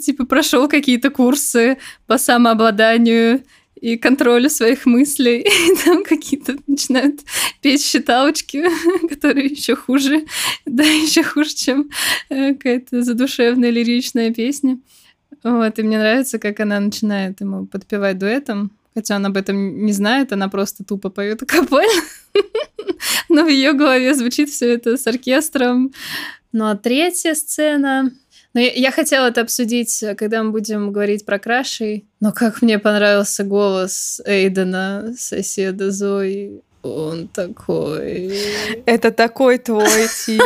типа 0.00 0.26
прошел 0.26 0.68
какие-то 0.68 1.10
курсы 1.10 1.78
по 2.08 2.18
самообладанию 2.18 3.44
и 3.82 3.96
контролю 3.96 4.48
своих 4.48 4.86
мыслей, 4.86 5.40
и 5.72 5.84
там 5.84 6.04
какие-то 6.04 6.56
начинают 6.66 7.20
петь 7.60 7.84
считалочки, 7.84 8.64
которые 9.08 9.46
еще 9.46 9.74
хуже, 9.74 10.24
да, 10.66 10.84
еще 10.84 11.22
хуже, 11.24 11.50
чем 11.50 11.90
э, 12.30 12.54
какая-то 12.54 13.02
задушевная 13.02 13.70
лиричная 13.70 14.32
песня. 14.32 14.78
Вот, 15.42 15.78
и 15.78 15.82
мне 15.82 15.98
нравится, 15.98 16.38
как 16.38 16.60
она 16.60 16.78
начинает 16.78 17.40
ему 17.40 17.66
подпевать 17.66 18.18
дуэтом, 18.18 18.70
хотя 18.94 19.16
он 19.16 19.26
об 19.26 19.36
этом 19.36 19.84
не 19.84 19.92
знает, 19.92 20.32
она 20.32 20.48
просто 20.48 20.84
тупо 20.84 21.10
поет 21.10 21.42
акапель. 21.42 22.02
Но 23.28 23.44
в 23.44 23.48
ее 23.48 23.72
голове 23.72 24.14
звучит 24.14 24.50
все 24.50 24.74
это 24.74 24.96
с 24.96 25.06
оркестром. 25.08 25.92
Ну 26.52 26.66
а 26.66 26.76
третья 26.76 27.34
сцена... 27.34 28.12
Ну, 28.54 28.60
я, 28.60 28.72
я 28.72 28.90
хотела 28.90 29.26
это 29.28 29.40
обсудить, 29.40 30.04
когда 30.18 30.42
мы 30.42 30.50
будем 30.50 30.92
говорить 30.92 31.24
про 31.24 31.38
крашей. 31.38 32.06
Но 32.20 32.32
как 32.32 32.62
мне 32.62 32.78
понравился 32.78 33.44
голос 33.44 34.20
Эйдена, 34.24 35.14
соседа 35.16 35.90
Зои. 35.90 36.60
Он 36.82 37.28
такой... 37.28 38.36
Это 38.86 39.10
такой 39.12 39.58
твой 39.58 40.08
тип. 40.26 40.42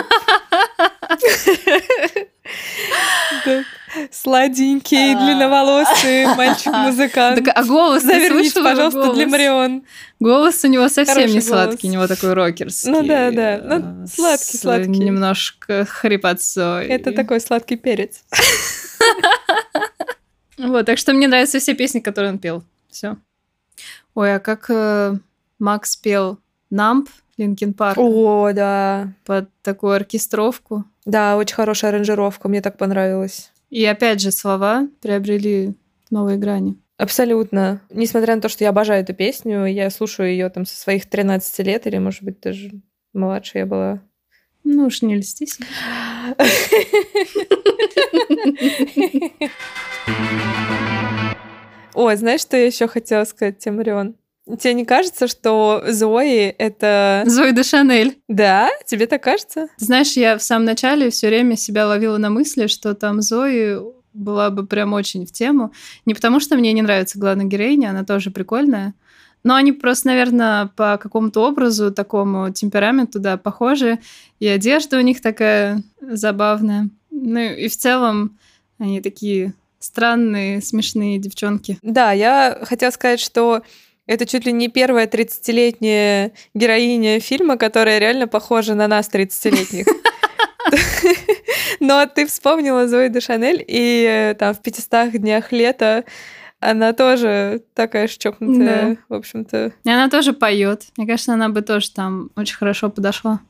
Сладенький, 4.10 5.14
длинноволосый 5.14 6.26
мальчик-музыкант. 6.34 7.44
Так, 7.44 7.56
а 7.56 7.64
голос 7.64 8.02
Заверните, 8.02 8.62
пожалуйста, 8.62 9.12
для? 9.12 9.26
Марион. 9.26 9.84
Голос 10.20 10.64
у 10.64 10.68
него 10.68 10.88
совсем 10.88 11.30
не 11.30 11.40
сладкий, 11.40 11.88
у 11.88 11.92
него 11.92 12.06
такой 12.06 12.32
рокерский. 12.32 12.90
Ну 12.90 13.02
да, 13.02 13.30
да. 13.30 13.60
Ну, 13.62 14.04
э, 14.04 14.06
сладкий, 14.06 14.58
сладкий. 14.58 14.90
Немножко 14.90 15.84
хрипотцой. 15.84 16.86
Это 16.86 17.12
такой 17.12 17.40
сладкий 17.40 17.76
перец. 17.76 18.22
Вот, 20.58 20.86
так 20.86 20.96
что 20.96 21.12
мне 21.12 21.28
нравятся 21.28 21.58
все 21.58 21.74
песни, 21.74 22.00
которые 22.00 22.32
он 22.32 22.38
пел. 22.38 22.64
Все. 22.88 23.18
Ой, 24.14 24.36
а 24.36 24.38
как 24.38 24.70
э, 24.70 25.18
Макс 25.58 25.96
пел 25.96 26.38
Numb 26.70 27.10
Linkin 27.36 27.74
Park 27.74 27.98
О, 27.98 28.50
да. 28.52 29.12
под 29.24 29.50
такую 29.62 29.92
оркестровку. 29.92 30.84
Да, 31.04 31.36
очень 31.36 31.54
хорошая 31.54 31.90
аранжировка, 31.90 32.48
мне 32.48 32.62
так 32.62 32.78
понравилось. 32.78 33.52
И 33.76 33.84
опять 33.84 34.22
же 34.22 34.32
слова 34.32 34.88
приобрели 35.02 35.74
новые 36.10 36.38
грани. 36.38 36.78
Абсолютно. 36.96 37.82
Несмотря 37.90 38.34
на 38.34 38.40
то, 38.40 38.48
что 38.48 38.64
я 38.64 38.70
обожаю 38.70 39.02
эту 39.02 39.12
песню, 39.12 39.66
я 39.66 39.90
слушаю 39.90 40.30
ее 40.30 40.48
там 40.48 40.64
со 40.64 40.74
своих 40.74 41.04
13 41.04 41.58
лет, 41.66 41.86
или, 41.86 41.98
может 41.98 42.22
быть, 42.22 42.40
даже 42.40 42.70
младше 43.12 43.58
я 43.58 43.66
была. 43.66 44.00
Ну 44.64 44.86
уж 44.86 45.02
не 45.02 45.16
льсти 45.16 45.46
себе. 45.46 45.66
Ой, 51.92 52.16
знаешь, 52.16 52.40
что 52.40 52.56
я 52.56 52.64
еще 52.64 52.88
хотела 52.88 53.24
сказать, 53.24 53.58
тебе, 53.58 53.72
Марион? 53.72 54.16
Тебе 54.46 54.74
не 54.74 54.84
кажется, 54.84 55.26
что 55.26 55.82
Зои 55.88 56.46
это... 56.46 57.24
Зои 57.26 57.50
де 57.50 57.64
Шанель. 57.64 58.18
Да? 58.28 58.70
Тебе 58.86 59.06
так 59.06 59.22
кажется? 59.22 59.68
Знаешь, 59.76 60.12
я 60.12 60.38
в 60.38 60.42
самом 60.42 60.66
начале 60.66 61.10
все 61.10 61.28
время 61.28 61.56
себя 61.56 61.86
ловила 61.88 62.16
на 62.18 62.30
мысли, 62.30 62.68
что 62.68 62.94
там 62.94 63.22
Зои 63.22 63.78
была 64.12 64.50
бы 64.50 64.64
прям 64.66 64.92
очень 64.92 65.26
в 65.26 65.32
тему. 65.32 65.72
Не 66.06 66.14
потому, 66.14 66.38
что 66.40 66.56
мне 66.56 66.72
не 66.72 66.82
нравится 66.82 67.18
главная 67.18 67.44
героиня, 67.44 67.90
она 67.90 68.04
тоже 68.04 68.30
прикольная, 68.30 68.94
Но 69.46 69.54
они 69.54 69.72
просто, 69.72 70.08
наверное, 70.08 70.66
по 70.74 70.98
какому-то 70.98 71.46
образу, 71.46 71.92
такому 71.92 72.52
темпераменту, 72.52 73.20
да, 73.20 73.36
похожи. 73.36 74.00
И 74.40 74.46
одежда 74.48 74.98
у 74.98 75.02
них 75.02 75.20
такая 75.20 75.84
забавная. 76.00 76.90
Ну 77.12 77.38
и 77.38 77.68
в 77.68 77.76
целом 77.76 78.38
они 78.78 79.00
такие 79.00 79.54
странные, 79.78 80.60
смешные 80.60 81.18
девчонки. 81.18 81.78
Да, 81.82 82.10
я 82.10 82.58
хотела 82.62 82.90
сказать, 82.90 83.20
что 83.20 83.62
это 84.06 84.26
чуть 84.26 84.46
ли 84.46 84.52
не 84.52 84.68
первая 84.68 85.06
30-летняя 85.06 86.32
героиня 86.54 87.20
фильма, 87.20 87.56
которая 87.56 87.98
реально 87.98 88.28
похожа 88.28 88.74
на 88.74 88.88
нас, 88.88 89.10
30-летних. 89.12 89.86
Но 91.80 92.06
ты 92.06 92.26
вспомнила 92.26 92.88
Зои 92.88 93.08
де 93.08 93.20
Шанель, 93.20 93.64
и 93.66 94.06
э, 94.08 94.34
там 94.34 94.54
в 94.54 94.62
500 94.62 95.12
днях 95.12 95.52
лета 95.52 96.04
она 96.58 96.92
тоже 96.94 97.62
такая 97.74 98.08
чокнутая, 98.08 98.94
да. 98.94 98.96
в 99.08 99.14
общем-то. 99.14 99.72
И 99.84 99.90
она 99.90 100.08
тоже 100.08 100.32
поет. 100.32 100.84
Мне 100.96 101.06
кажется, 101.06 101.34
она 101.34 101.48
бы 101.50 101.60
тоже 101.60 101.90
там 101.90 102.30
очень 102.34 102.56
хорошо 102.56 102.88
подошла. 102.88 103.40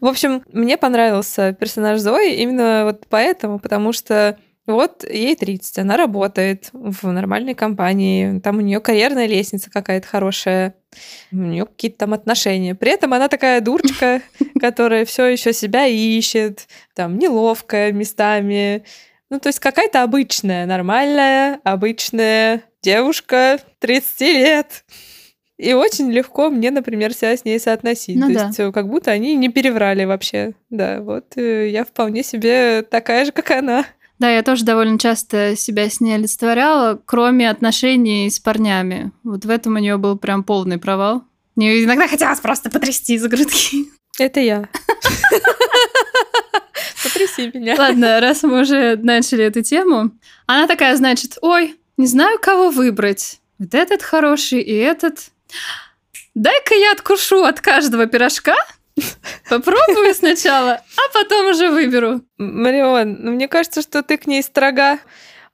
В 0.00 0.06
общем, 0.06 0.42
мне 0.52 0.78
понравился 0.78 1.52
персонаж 1.52 2.00
Зои 2.00 2.34
именно 2.36 2.84
вот 2.86 3.04
поэтому, 3.08 3.58
потому 3.58 3.92
что 3.92 4.38
вот 4.66 5.04
ей 5.08 5.36
30, 5.36 5.78
она 5.78 5.96
работает 5.96 6.70
в 6.72 7.06
нормальной 7.10 7.54
компании, 7.54 8.40
там 8.40 8.58
у 8.58 8.60
нее 8.60 8.80
карьерная 8.80 9.26
лестница 9.26 9.70
какая-то 9.70 10.08
хорошая, 10.08 10.74
у 11.30 11.36
нее 11.36 11.66
какие-то 11.66 11.98
там 11.98 12.14
отношения. 12.14 12.74
При 12.74 12.90
этом 12.90 13.14
она 13.14 13.28
такая 13.28 13.60
дурочка, 13.60 14.22
которая 14.60 15.04
все 15.04 15.26
еще 15.26 15.52
себя 15.52 15.86
ищет, 15.86 16.66
там 16.94 17.18
неловкая 17.18 17.92
местами. 17.92 18.84
Ну, 19.30 19.38
то 19.38 19.48
есть 19.48 19.60
какая-то 19.60 20.02
обычная, 20.02 20.66
нормальная, 20.66 21.60
обычная 21.62 22.62
девушка 22.82 23.58
30 23.80 24.20
лет. 24.20 24.84
И 25.58 25.72
очень 25.72 26.12
легко 26.12 26.50
мне, 26.50 26.70
например, 26.70 27.14
себя 27.14 27.34
с 27.34 27.44
ней 27.44 27.58
соотносить. 27.58 28.16
Ну, 28.16 28.28
То 28.28 28.34
да. 28.34 28.46
есть 28.46 28.60
э, 28.60 28.72
как 28.72 28.88
будто 28.88 29.10
они 29.10 29.34
не 29.36 29.48
переврали 29.48 30.04
вообще. 30.04 30.52
Да, 30.68 31.00
вот 31.00 31.36
э, 31.36 31.70
я 31.70 31.84
вполне 31.84 32.22
себе 32.22 32.82
такая 32.82 33.24
же, 33.24 33.32
как 33.32 33.50
она. 33.52 33.86
Да, 34.18 34.30
я 34.30 34.42
тоже 34.42 34.64
довольно 34.64 34.98
часто 34.98 35.56
себя 35.56 35.90
с 35.90 36.00
ней 36.00 36.14
олицетворяла, 36.14 37.00
кроме 37.04 37.50
отношений 37.50 38.30
с 38.30 38.38
парнями. 38.38 39.12
Вот 39.24 39.44
в 39.44 39.50
этом 39.50 39.74
у 39.74 39.78
нее 39.78 39.98
был 39.98 40.16
прям 40.16 40.42
полный 40.42 40.78
провал. 40.78 41.24
Мне 41.54 41.84
иногда 41.84 42.08
хотелось 42.08 42.40
просто 42.40 42.70
потрясти 42.70 43.18
за 43.18 43.28
грудки. 43.28 43.86
Это 44.18 44.40
я. 44.40 44.68
Потряси 47.02 47.50
меня. 47.52 47.76
Ладно, 47.78 48.20
раз 48.20 48.42
мы 48.42 48.62
уже 48.62 48.96
начали 48.96 49.44
эту 49.44 49.62
тему. 49.62 50.10
Она 50.46 50.66
такая, 50.66 50.96
значит, 50.96 51.38
ой, 51.42 51.76
не 51.96 52.06
знаю, 52.06 52.38
кого 52.38 52.70
выбрать. 52.70 53.40
Вот 53.58 53.74
этот 53.74 54.02
хороший 54.02 54.60
и 54.60 54.74
этот. 54.74 55.30
Дай-ка 56.34 56.74
я 56.74 56.92
откушу 56.92 57.44
от 57.44 57.60
каждого 57.60 58.06
пирожка, 58.06 58.54
Попробую 59.48 60.14
сначала, 60.14 60.82
а 60.96 61.12
потом 61.12 61.48
уже 61.48 61.70
выберу. 61.70 62.22
Марион, 62.38 63.18
ну 63.20 63.32
мне 63.32 63.48
кажется, 63.48 63.82
что 63.82 64.02
ты 64.02 64.16
к 64.16 64.26
ней 64.26 64.42
строга. 64.42 64.98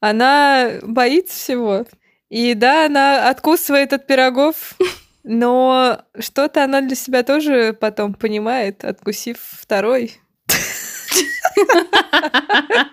Она 0.00 0.78
боится 0.82 1.36
всего. 1.36 1.86
И 2.28 2.54
да, 2.54 2.86
она 2.86 3.28
откусывает 3.28 3.92
от 3.92 4.06
пирогов, 4.06 4.74
но 5.24 6.02
что-то 6.18 6.64
она 6.64 6.80
для 6.80 6.96
себя 6.96 7.22
тоже 7.22 7.76
потом 7.78 8.14
понимает, 8.14 8.84
откусив 8.84 9.38
второй. 9.38 10.18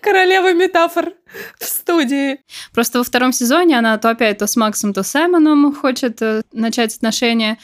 Королева 0.00 0.52
метафор 0.52 1.12
в 1.58 1.64
студии. 1.64 2.40
Просто 2.72 2.98
во 2.98 3.04
втором 3.04 3.32
сезоне 3.32 3.78
она 3.78 3.96
то 3.98 4.10
опять 4.10 4.38
то 4.38 4.46
с 4.46 4.56
Максом, 4.56 4.92
то 4.92 5.02
с 5.02 5.08
Саймоном 5.08 5.74
хочет 5.74 6.20
э, 6.22 6.42
начать 6.52 6.96
отношения. 6.96 7.58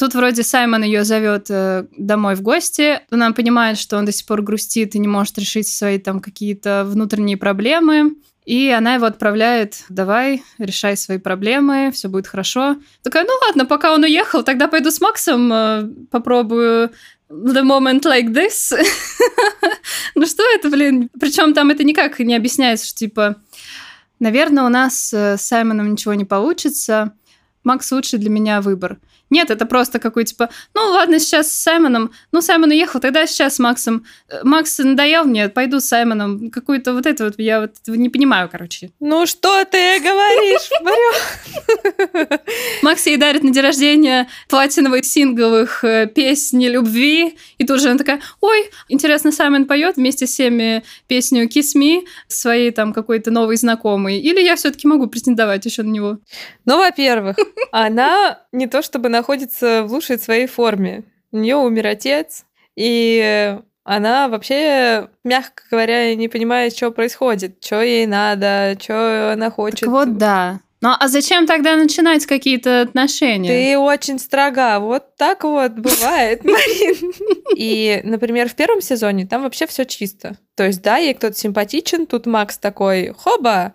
Тут 0.00 0.14
вроде 0.14 0.42
Саймон 0.42 0.82
ее 0.82 1.04
зовет 1.04 1.50
э, 1.50 1.84
домой 1.94 2.34
в 2.34 2.40
гости. 2.40 3.00
Она 3.10 3.32
понимает, 3.32 3.76
что 3.76 3.98
он 3.98 4.06
до 4.06 4.12
сих 4.12 4.24
пор 4.24 4.40
грустит 4.40 4.94
и 4.94 4.98
не 4.98 5.08
может 5.08 5.36
решить 5.36 5.68
свои 5.68 5.98
там 5.98 6.20
какие-то 6.20 6.84
внутренние 6.86 7.36
проблемы. 7.36 8.14
И 8.46 8.70
она 8.70 8.94
его 8.94 9.04
отправляет, 9.04 9.84
давай, 9.90 10.42
решай 10.56 10.96
свои 10.96 11.18
проблемы, 11.18 11.90
все 11.92 12.08
будет 12.08 12.26
хорошо. 12.26 12.78
Такая, 13.02 13.24
ну 13.24 13.32
ладно, 13.46 13.66
пока 13.66 13.92
он 13.92 14.02
уехал, 14.04 14.42
тогда 14.42 14.68
пойду 14.68 14.90
с 14.90 15.02
Максом, 15.02 15.52
э, 15.52 15.86
попробую 16.10 16.92
the 17.28 17.62
moment 17.62 18.00
like 18.04 18.32
this. 18.32 18.72
ну 20.14 20.24
что 20.24 20.42
это, 20.54 20.70
блин? 20.70 21.10
Причем 21.20 21.52
там 21.52 21.68
это 21.68 21.84
никак 21.84 22.18
не 22.20 22.34
объясняется, 22.34 22.86
что 22.86 22.96
типа, 23.00 23.36
наверное, 24.18 24.64
у 24.64 24.70
нас 24.70 25.12
э, 25.12 25.36
с 25.36 25.42
Саймоном 25.42 25.92
ничего 25.92 26.14
не 26.14 26.24
получится. 26.24 27.12
Макс 27.64 27.92
лучший 27.92 28.18
для 28.18 28.30
меня 28.30 28.62
выбор. 28.62 28.98
Нет, 29.30 29.50
это 29.50 29.64
просто 29.64 29.98
какой 29.98 30.24
типа, 30.24 30.50
ну 30.74 30.82
ладно, 30.90 31.18
сейчас 31.20 31.50
с 31.50 31.62
Саймоном, 31.62 32.12
ну 32.32 32.40
Саймон 32.40 32.70
уехал, 32.70 33.00
тогда 33.00 33.26
сейчас 33.26 33.56
с 33.56 33.58
Максом. 33.60 34.04
Макс 34.42 34.78
надоел 34.78 35.24
мне, 35.24 35.48
пойду 35.48 35.80
с 35.80 35.86
Саймоном. 35.86 36.50
Какую-то 36.50 36.92
вот 36.94 37.06
это 37.06 37.24
вот, 37.24 37.34
я 37.38 37.60
вот 37.60 37.72
не 37.86 38.08
понимаю, 38.08 38.48
короче. 38.50 38.90
Ну 38.98 39.26
что 39.26 39.64
ты 39.64 40.00
говоришь, 40.00 40.70
Макс 42.82 43.06
ей 43.06 43.16
дарит 43.16 43.44
на 43.44 43.52
день 43.52 43.62
рождения 43.62 44.28
платиновых 44.48 45.04
сингловых 45.04 45.84
э, 45.84 46.06
песни 46.06 46.66
любви, 46.66 47.36
и 47.58 47.64
тут 47.64 47.80
же 47.80 47.88
она 47.88 47.98
такая, 47.98 48.20
ой, 48.40 48.70
интересно, 48.88 49.32
Саймон 49.32 49.66
поет 49.66 49.96
вместе 49.96 50.26
с 50.26 50.30
всеми 50.30 50.82
песню 51.06 51.48
Kiss 51.48 51.76
Me 51.76 52.02
своей 52.28 52.70
там 52.70 52.92
какой-то 52.92 53.30
новой 53.30 53.56
знакомой, 53.56 54.18
или 54.18 54.40
я 54.40 54.56
все-таки 54.56 54.88
могу 54.88 55.06
претендовать 55.06 55.64
еще 55.66 55.82
на 55.82 55.90
него? 55.90 56.18
Ну, 56.64 56.78
во-первых, 56.78 57.36
она 57.72 58.40
не 58.52 58.66
то 58.66 58.82
чтобы 58.82 59.08
находится 59.20 59.84
в 59.84 59.92
лучшей 59.92 60.18
своей 60.18 60.46
форме. 60.46 61.04
У 61.32 61.38
нее 61.38 61.56
умер 61.56 61.86
отец, 61.86 62.44
и 62.74 63.56
она 63.84 64.28
вообще, 64.28 65.08
мягко 65.24 65.62
говоря, 65.70 66.14
не 66.14 66.28
понимает, 66.28 66.76
что 66.76 66.90
происходит, 66.90 67.62
что 67.64 67.82
ей 67.82 68.06
надо, 68.06 68.76
что 68.80 69.32
она 69.32 69.50
хочет. 69.50 69.80
Так 69.80 69.88
вот 69.88 70.16
да. 70.16 70.60
Ну 70.82 70.88
а 70.98 71.08
зачем 71.08 71.46
тогда 71.46 71.76
начинать 71.76 72.24
какие-то 72.24 72.80
отношения? 72.80 73.48
Ты 73.48 73.78
очень 73.78 74.18
строга. 74.18 74.80
Вот 74.80 75.14
так 75.16 75.44
вот 75.44 75.72
бывает, 75.72 76.42
Марин. 76.42 77.12
И, 77.56 78.00
например, 78.02 78.48
в 78.48 78.54
первом 78.54 78.80
сезоне 78.80 79.26
там 79.26 79.42
вообще 79.42 79.66
все 79.66 79.84
чисто. 79.84 80.38
То 80.56 80.66
есть, 80.66 80.80
да, 80.82 80.96
ей 80.96 81.12
кто-то 81.12 81.36
симпатичен, 81.36 82.06
тут 82.06 82.24
Макс 82.24 82.56
такой, 82.56 83.12
хоба, 83.12 83.74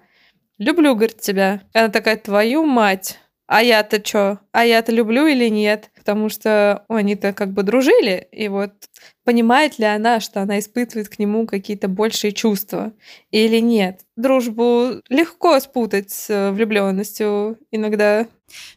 люблю, 0.58 0.96
говорит, 0.96 1.22
тебя. 1.22 1.62
Она 1.74 1.90
такая, 1.90 2.18
твою 2.18 2.66
мать. 2.66 3.20
А 3.48 3.62
я-то 3.62 4.04
что? 4.04 4.40
А 4.52 4.66
я-то 4.66 4.92
люблю 4.92 5.28
или 5.28 5.50
нет? 5.50 5.92
Потому 5.96 6.30
что 6.30 6.84
они-то 6.88 7.32
как 7.34 7.52
бы 7.52 7.62
дружили, 7.64 8.28
и 8.32 8.48
вот 8.48 8.72
понимает 9.24 9.78
ли 9.78 9.86
она, 9.86 10.20
что 10.20 10.42
она 10.42 10.60
испытывает 10.60 11.10
к 11.10 11.20
нему 11.20 11.46
какие-то 11.46 11.88
большие 11.88 12.32
чувства 12.32 12.94
или 13.32 13.60
нет? 13.60 14.02
Дружбу 14.16 15.02
легко 15.10 15.60
спутать 15.60 16.10
с 16.12 16.52
влюбленностью 16.52 17.60
иногда. 17.72 18.28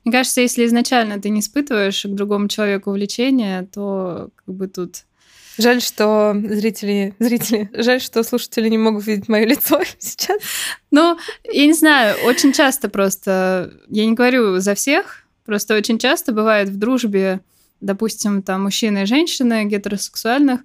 Мне 0.05 0.13
кажется, 0.13 0.43
если 0.43 0.67
изначально 0.67 1.21
ты 1.21 1.31
не 1.31 1.41
испытываешь 1.41 2.03
к 2.05 2.09
другому 2.09 2.49
человеку 2.49 2.91
влечения, 2.91 3.69
то 3.73 4.31
как 4.35 4.55
бы 4.55 4.69
тут 4.69 5.05
Жаль, 5.59 5.83
что 5.83 6.37
зрители, 6.41 7.17
зрители, 7.19 7.69
жаль, 7.73 8.01
что 8.01 8.23
слушатели 8.23 8.69
не 8.69 8.79
могут 8.79 9.05
видеть 9.07 9.29
мое 9.29 9.45
лицо 9.45 9.81
сейчас. 9.99 10.41
Ну, 10.93 11.19
я 11.45 11.67
не 11.67 11.73
знаю, 11.73 12.17
очень 12.25 12.53
часто 12.53 12.89
просто, 12.89 13.73
я 13.89 14.07
не 14.07 14.15
говорю 14.15 14.61
за 14.61 14.77
всех, 14.77 15.25
просто 15.45 15.75
очень 15.75 15.99
часто 15.99 16.33
бывает 16.33 16.69
в 16.69 16.79
дружбе, 16.79 17.41
допустим, 17.81 18.43
там 18.43 18.63
мужчины 18.63 19.03
и 19.03 19.07
женщины 19.07 19.65
гетеросексуальных, 19.65 20.61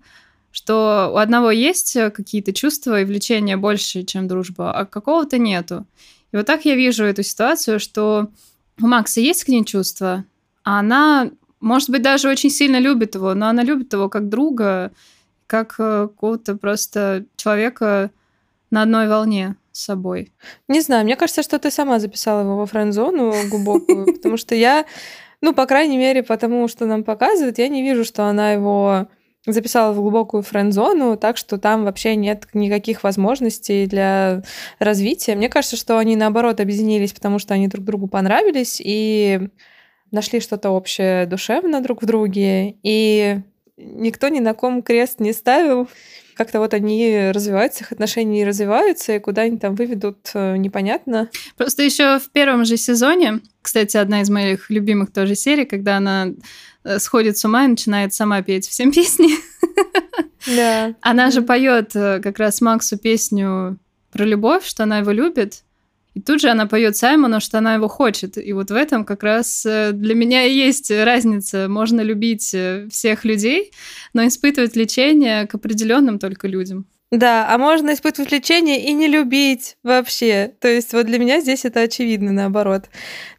что 0.51 1.11
у 1.11 1.17
одного 1.17 1.49
есть 1.49 1.97
какие-то 2.13 2.53
чувства 2.53 3.01
и 3.01 3.05
влечения 3.05 3.57
больше, 3.57 4.03
чем 4.03 4.27
дружба, 4.27 4.71
а 4.71 4.85
какого-то 4.85 5.39
нету. 5.39 5.87
И 6.31 6.37
вот 6.37 6.45
так 6.45 6.65
я 6.65 6.75
вижу 6.75 7.03
эту 7.03 7.23
ситуацию, 7.23 7.79
что 7.79 8.27
у 8.79 8.85
Макса 8.85 9.21
есть 9.21 9.43
к 9.43 9.47
ней 9.47 9.65
чувства, 9.65 10.23
а 10.63 10.79
она 10.79 11.31
может 11.63 11.89
быть, 11.89 12.01
даже 12.01 12.29
очень 12.29 12.49
сильно 12.49 12.77
любит 12.77 13.15
его, 13.15 13.33
но 13.33 13.47
она 13.47 13.63
любит 13.63 13.93
его 13.93 14.09
как 14.09 14.27
друга, 14.27 14.91
как 15.47 15.75
э, 15.79 16.07
какого-то 16.09 16.55
просто 16.57 17.25
человека 17.37 18.11
на 18.69 18.81
одной 18.81 19.07
волне 19.07 19.55
с 19.71 19.85
собой. 19.85 20.33
Не 20.67 20.81
знаю, 20.81 21.05
мне 21.05 21.15
кажется, 21.15 21.41
что 21.41 21.59
ты 21.59 21.71
сама 21.71 21.99
записала 21.99 22.41
его 22.41 22.57
во 22.57 22.65
френд-зону 22.65 23.33
глубокую, 23.49 24.05
потому 24.13 24.35
что 24.35 24.55
я, 24.55 24.85
ну, 25.41 25.53
по 25.53 25.65
крайней 25.65 25.97
мере, 25.97 26.21
потому 26.21 26.67
что 26.67 26.85
нам 26.85 27.03
показывают, 27.03 27.57
я 27.59 27.69
не 27.69 27.81
вижу, 27.81 28.03
что 28.03 28.25
она 28.25 28.51
его 28.51 29.07
записала 29.45 29.93
в 29.93 29.97
глубокую 29.97 30.43
френд-зону, 30.43 31.17
так 31.17 31.37
что 31.37 31.57
там 31.57 31.85
вообще 31.85 32.15
нет 32.15 32.47
никаких 32.53 33.03
возможностей 33.03 33.85
для 33.85 34.43
развития. 34.79 35.35
Мне 35.35 35.49
кажется, 35.49 35.77
что 35.77 35.97
они, 35.97 36.15
наоборот, 36.15 36.59
объединились, 36.59 37.13
потому 37.13 37.39
что 37.39 37.53
они 37.53 37.67
друг 37.67 37.85
другу 37.85 38.07
понравились, 38.07 38.81
и 38.83 39.49
нашли 40.13 40.39
что-то 40.39 40.69
общее 40.69 41.25
душевно 41.25 41.81
друг 41.81 42.01
в 42.01 42.05
друге. 42.05 42.75
И 42.83 43.39
никто 43.77 44.29
ни 44.29 44.39
на 44.39 44.53
ком 44.53 44.81
крест 44.81 45.19
не 45.19 45.33
ставил. 45.33 45.89
Как-то 46.35 46.59
вот 46.59 46.73
они 46.73 47.31
развиваются, 47.31 47.83
их 47.83 47.91
отношения 47.91 48.47
развиваются, 48.47 49.15
и 49.15 49.19
куда 49.19 49.43
они 49.43 49.59
там 49.59 49.75
выведут, 49.75 50.31
э, 50.33 50.57
непонятно. 50.57 51.29
Просто 51.57 51.83
еще 51.83 52.17
в 52.17 52.31
первом 52.31 52.65
же 52.65 52.75
сезоне, 52.77 53.41
кстати, 53.61 53.97
одна 53.97 54.21
из 54.21 54.31
моих 54.31 54.69
любимых 54.71 55.11
тоже 55.13 55.35
серий, 55.35 55.65
когда 55.65 55.97
она 55.97 56.29
э, 56.83 56.97
сходит 56.97 57.37
с 57.37 57.45
ума 57.45 57.65
и 57.65 57.67
начинает 57.67 58.15
сама 58.15 58.41
петь 58.41 58.67
всем 58.67 58.91
песни. 58.93 59.29
Да. 60.55 60.95
Она 61.01 61.29
же 61.29 61.41
поет 61.43 61.95
э, 61.95 62.19
как 62.19 62.39
раз 62.39 62.61
Максу 62.61 62.97
песню 62.97 63.77
про 64.11 64.25
любовь, 64.25 64.65
что 64.65 64.83
она 64.83 64.99
его 64.99 65.11
любит. 65.11 65.63
И 66.13 66.21
тут 66.21 66.41
же 66.41 66.49
она 66.49 66.67
поет 66.67 66.95
Саймону, 66.95 67.39
что 67.39 67.57
она 67.57 67.73
его 67.75 67.87
хочет. 67.87 68.37
И 68.37 68.53
вот 68.53 68.69
в 68.69 68.75
этом 68.75 69.03
как 69.03 69.23
раз 69.23 69.65
э, 69.65 69.91
для 69.93 70.15
меня 70.15 70.45
и 70.45 70.53
есть 70.53 70.91
разница. 70.91 71.67
Можно 71.67 72.01
любить 72.01 72.53
э, 72.53 72.87
всех 72.91 73.25
людей, 73.25 73.71
но 74.13 74.25
испытывать 74.27 74.75
лечение 74.75 75.47
к 75.47 75.55
определенным 75.55 76.19
только 76.19 76.47
людям. 76.47 76.85
Да, 77.13 77.47
а 77.47 77.59
можно 77.59 77.93
испытывать 77.93 78.31
влечение 78.31 78.83
и 78.83 78.91
не 78.91 79.07
любить 79.07 79.77
вообще. 79.83 80.51
То 80.59 80.67
есть 80.67 80.93
вот 80.93 81.05
для 81.05 81.19
меня 81.19 81.41
здесь 81.41 81.63
это 81.63 81.81
очевидно 81.81 82.31
наоборот. 82.31 82.85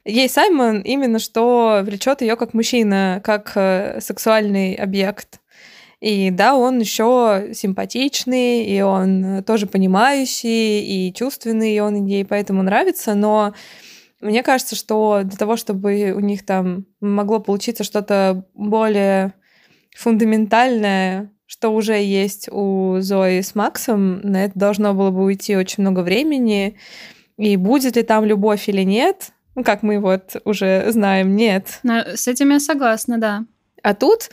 Ей 0.04 0.28
Саймон 0.28 0.80
именно 0.80 1.18
что 1.18 1.82
влечет 1.84 2.20
ее 2.20 2.36
как 2.36 2.54
мужчина, 2.54 3.20
как 3.24 3.52
э, 3.56 3.98
сексуальный 4.00 4.74
объект. 4.74 5.40
И 6.04 6.30
да, 6.30 6.54
он 6.54 6.80
еще 6.80 7.48
симпатичный, 7.54 8.66
и 8.66 8.82
он 8.82 9.42
тоже 9.42 9.66
понимающий, 9.66 11.08
и 11.08 11.14
чувственный, 11.14 11.74
и 11.74 11.80
он 11.80 12.04
ей 12.04 12.26
поэтому 12.26 12.62
нравится, 12.62 13.14
но 13.14 13.54
мне 14.20 14.42
кажется, 14.42 14.76
что 14.76 15.22
для 15.24 15.38
того, 15.38 15.56
чтобы 15.56 16.12
у 16.14 16.20
них 16.20 16.44
там 16.44 16.84
могло 17.00 17.38
получиться 17.38 17.84
что-то 17.84 18.44
более 18.52 19.32
фундаментальное, 19.96 21.32
что 21.46 21.70
уже 21.70 21.94
есть 21.94 22.50
у 22.52 22.98
Зои 23.00 23.40
с 23.40 23.54
Максом, 23.54 24.20
на 24.20 24.44
это 24.44 24.58
должно 24.58 24.92
было 24.92 25.10
бы 25.10 25.24
уйти 25.24 25.56
очень 25.56 25.84
много 25.84 26.00
времени. 26.00 26.76
И 27.38 27.56
будет 27.56 27.96
ли 27.96 28.02
там 28.02 28.26
любовь 28.26 28.68
или 28.68 28.82
нет, 28.82 29.30
ну, 29.54 29.64
как 29.64 29.82
мы 29.82 29.98
вот 30.00 30.36
уже 30.44 30.84
знаем, 30.90 31.34
нет. 31.34 31.80
Но 31.82 32.00
с 32.14 32.28
этим 32.28 32.50
я 32.50 32.60
согласна, 32.60 33.16
да. 33.16 33.46
А 33.82 33.94
тут 33.94 34.30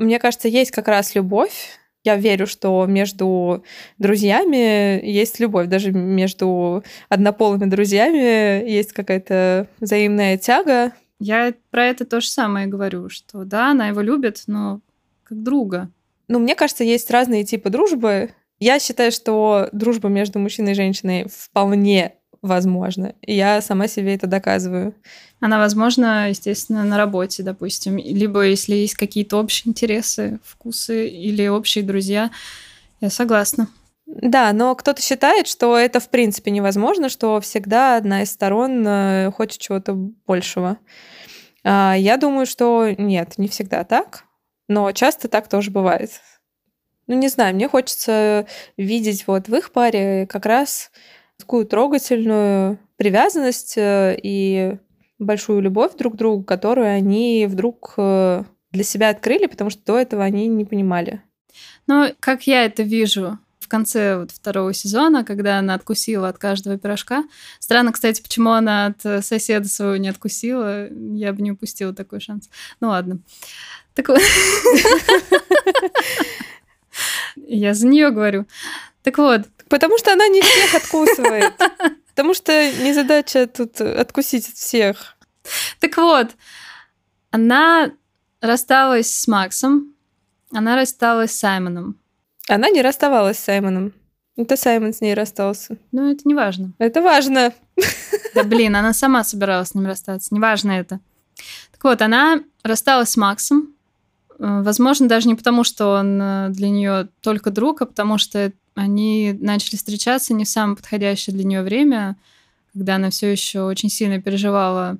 мне 0.00 0.18
кажется, 0.18 0.48
есть 0.48 0.70
как 0.70 0.88
раз 0.88 1.14
любовь. 1.14 1.78
Я 2.02 2.16
верю, 2.16 2.46
что 2.46 2.86
между 2.86 3.62
друзьями 3.98 5.04
есть 5.06 5.38
любовь. 5.38 5.68
Даже 5.68 5.92
между 5.92 6.82
однополыми 7.10 7.66
друзьями 7.66 8.66
есть 8.68 8.92
какая-то 8.92 9.68
взаимная 9.78 10.38
тяга. 10.38 10.92
Я 11.18 11.52
про 11.70 11.84
это 11.84 12.06
то 12.06 12.22
же 12.22 12.28
самое 12.28 12.66
говорю, 12.66 13.10
что 13.10 13.44
да, 13.44 13.72
она 13.72 13.88
его 13.88 14.00
любит, 14.00 14.44
но 14.46 14.80
как 15.24 15.42
друга. 15.42 15.90
Ну, 16.28 16.38
мне 16.38 16.54
кажется, 16.54 16.84
есть 16.84 17.10
разные 17.10 17.44
типы 17.44 17.68
дружбы. 17.68 18.30
Я 18.58 18.78
считаю, 18.78 19.12
что 19.12 19.68
дружба 19.72 20.08
между 20.08 20.38
мужчиной 20.38 20.72
и 20.72 20.76
женщиной 20.76 21.26
вполне 21.28 22.14
возможно. 22.42 23.14
И 23.22 23.34
я 23.34 23.60
сама 23.60 23.88
себе 23.88 24.14
это 24.14 24.26
доказываю. 24.26 24.94
Она 25.40 25.58
возможна, 25.58 26.30
естественно, 26.30 26.84
на 26.84 26.96
работе, 26.96 27.42
допустим. 27.42 27.98
Либо 27.98 28.42
если 28.42 28.74
есть 28.74 28.94
какие-то 28.94 29.38
общие 29.38 29.70
интересы, 29.70 30.38
вкусы 30.44 31.08
или 31.08 31.46
общие 31.48 31.84
друзья. 31.84 32.30
Я 33.00 33.10
согласна. 33.10 33.68
Да, 34.06 34.52
но 34.52 34.74
кто-то 34.74 35.00
считает, 35.00 35.46
что 35.46 35.78
это 35.78 36.00
в 36.00 36.08
принципе 36.08 36.50
невозможно, 36.50 37.08
что 37.08 37.40
всегда 37.40 37.96
одна 37.96 38.22
из 38.22 38.32
сторон 38.32 38.84
э, 38.86 39.30
хочет 39.30 39.60
чего-то 39.60 39.94
большего. 39.94 40.78
А, 41.62 41.94
я 41.96 42.16
думаю, 42.16 42.46
что 42.46 42.90
нет, 42.98 43.38
не 43.38 43.46
всегда 43.46 43.84
так, 43.84 44.24
но 44.66 44.90
часто 44.92 45.28
так 45.28 45.48
тоже 45.48 45.70
бывает. 45.70 46.10
Ну, 47.06 47.16
не 47.16 47.28
знаю, 47.28 47.54
мне 47.54 47.68
хочется 47.68 48.46
видеть 48.76 49.26
вот 49.26 49.48
в 49.48 49.54
их 49.54 49.70
паре 49.72 50.26
как 50.28 50.44
раз 50.44 50.90
такую 51.40 51.66
трогательную 51.66 52.78
привязанность 52.96 53.76
э, 53.76 54.16
и 54.22 54.76
большую 55.18 55.60
любовь 55.60 55.94
друг 55.96 56.14
к 56.14 56.16
другу, 56.16 56.44
которую 56.44 56.86
они 56.86 57.46
вдруг 57.48 57.94
э, 57.96 58.44
для 58.72 58.84
себя 58.84 59.10
открыли, 59.10 59.46
потому 59.46 59.70
что 59.70 59.82
до 59.84 59.98
этого 59.98 60.22
они 60.22 60.46
не 60.46 60.64
понимали. 60.64 61.22
Ну, 61.86 62.14
как 62.20 62.46
я 62.46 62.64
это 62.64 62.82
вижу, 62.82 63.38
в 63.58 63.68
конце 63.68 64.18
вот 64.18 64.30
второго 64.30 64.72
сезона, 64.72 65.24
когда 65.24 65.58
она 65.58 65.74
откусила 65.74 66.28
от 66.28 66.38
каждого 66.38 66.78
пирожка. 66.78 67.24
Странно, 67.58 67.92
кстати, 67.92 68.22
почему 68.22 68.50
она 68.50 68.86
от 68.86 69.04
э, 69.04 69.22
соседа 69.22 69.68
своего 69.68 69.96
не 69.96 70.08
откусила. 70.08 70.88
Я 70.88 71.32
бы 71.32 71.42
не 71.42 71.52
упустила 71.52 71.94
такой 71.94 72.20
шанс. 72.20 72.48
Ну 72.80 72.88
ладно. 72.88 73.20
Так 73.94 74.08
вот. 74.08 74.20
Я 77.36 77.74
за 77.74 77.86
нее 77.86 78.10
говорю. 78.10 78.46
Так 79.02 79.18
вот, 79.18 79.42
Потому 79.70 79.96
что 79.98 80.12
она 80.12 80.26
не 80.26 80.42
всех 80.42 80.74
откусывает. 80.74 81.54
Потому 82.08 82.34
что 82.34 82.52
не 82.82 82.92
задача 82.92 83.46
тут 83.46 83.80
откусить 83.80 84.48
от 84.48 84.56
всех. 84.56 85.16
Так 85.78 85.96
вот, 85.96 86.32
она 87.30 87.92
рассталась 88.40 89.14
с 89.14 89.28
Максом, 89.28 89.94
она 90.52 90.74
рассталась 90.74 91.30
с 91.30 91.38
Саймоном. 91.38 91.96
Она 92.48 92.68
не 92.68 92.82
расставалась 92.82 93.38
с 93.38 93.44
Саймоном. 93.44 93.94
Это 94.36 94.56
Саймон 94.56 94.92
с 94.92 95.00
ней 95.00 95.14
расстался. 95.14 95.78
Ну, 95.92 96.10
это 96.10 96.22
не 96.24 96.34
важно. 96.34 96.72
Это 96.78 97.00
важно. 97.00 97.52
Да 98.34 98.42
блин, 98.44 98.74
она 98.74 98.92
сама 98.92 99.22
собиралась 99.22 99.68
с 99.68 99.74
ним 99.74 99.86
расстаться. 99.86 100.34
Неважно 100.34 100.72
это. 100.72 100.98
Так 101.70 101.84
вот, 101.84 102.02
она 102.02 102.40
рассталась 102.64 103.10
с 103.10 103.16
Максом. 103.16 103.72
Э, 104.40 104.62
возможно, 104.62 105.08
даже 105.08 105.28
не 105.28 105.36
потому, 105.36 105.62
что 105.62 105.92
он 105.92 106.20
э, 106.20 106.48
для 106.50 106.70
нее 106.70 107.08
только 107.20 107.50
друг, 107.50 107.82
а 107.82 107.86
потому 107.86 108.18
что 108.18 108.52
они 108.80 109.36
начали 109.38 109.76
встречаться 109.76 110.32
не 110.32 110.44
в 110.44 110.48
самое 110.48 110.76
подходящее 110.76 111.34
для 111.34 111.44
нее 111.44 111.62
время, 111.62 112.16
когда 112.72 112.96
она 112.96 113.10
все 113.10 113.30
еще 113.30 113.62
очень 113.62 113.90
сильно 113.90 114.20
переживала 114.20 114.96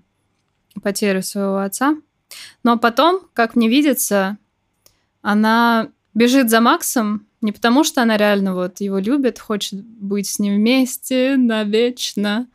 потерю 0.82 1.22
своего 1.22 1.58
отца. 1.58 1.96
Но 2.62 2.78
потом, 2.78 3.20
как 3.32 3.56
мне 3.56 3.68
видится, 3.68 4.38
она 5.22 5.88
бежит 6.14 6.50
за 6.50 6.60
Максом 6.60 7.26
не 7.40 7.52
потому, 7.52 7.84
что 7.84 8.02
она 8.02 8.18
реально 8.18 8.54
вот 8.54 8.80
его 8.80 8.98
любит, 8.98 9.38
хочет 9.38 9.82
быть 9.82 10.26
с 10.26 10.38
ним 10.38 10.56
вместе 10.56 11.36
навечно, 11.38 12.48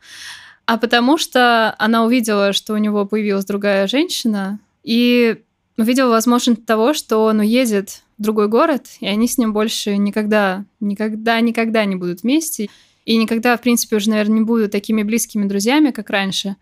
а 0.64 0.78
потому 0.78 1.18
что 1.18 1.74
она 1.78 2.04
увидела, 2.04 2.52
что 2.52 2.74
у 2.74 2.76
него 2.76 3.04
появилась 3.04 3.44
другая 3.44 3.88
женщина, 3.88 4.60
и 4.84 5.42
увидела 5.76 6.10
возможность 6.10 6.64
того, 6.64 6.94
что 6.94 7.24
он 7.24 7.40
уедет 7.40 8.02
в 8.18 8.22
другой 8.22 8.48
город, 8.48 8.86
и 9.00 9.06
они 9.06 9.28
с 9.28 9.38
ним 9.38 9.52
больше 9.52 9.96
никогда, 9.96 10.64
никогда, 10.80 11.40
никогда 11.40 11.84
не 11.84 11.96
будут 11.96 12.22
вместе. 12.22 12.68
И 13.04 13.16
никогда, 13.16 13.56
в 13.56 13.60
принципе, 13.60 13.96
уже, 13.96 14.10
наверное, 14.10 14.40
не 14.40 14.44
будут 14.44 14.72
такими 14.72 15.02
близкими 15.02 15.46
друзьями, 15.46 15.92
как 15.92 16.10
раньше. 16.10 16.56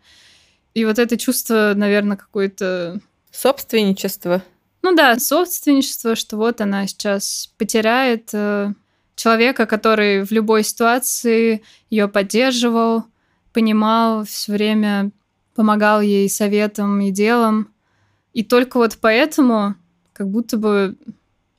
И 0.75 0.85
вот 0.85 0.99
это 0.99 1.17
чувство, 1.17 1.73
наверное, 1.75 2.17
какое-то... 2.17 3.01
Собственничество. 3.31 4.45
Ну 4.83 4.95
да, 4.95 5.19
собственничество, 5.19 6.15
что 6.15 6.37
вот 6.37 6.61
она 6.61 6.87
сейчас 6.87 7.53
потеряет 7.57 8.29
э, 8.33 8.73
человека, 9.17 9.67
который 9.67 10.25
в 10.25 10.31
любой 10.31 10.63
ситуации 10.63 11.63
ее 11.91 12.07
поддерживал, 12.07 13.05
понимал, 13.53 14.25
все 14.25 14.53
время 14.53 15.11
помогал 15.55 16.01
ей 16.01 16.29
советом 16.29 17.01
и 17.01 17.11
делом. 17.11 17.74
И 18.35 18.43
только 18.45 18.77
вот 18.77 18.99
поэтому 19.01 19.77
как 20.13 20.29
будто 20.29 20.59
бы 20.59 20.97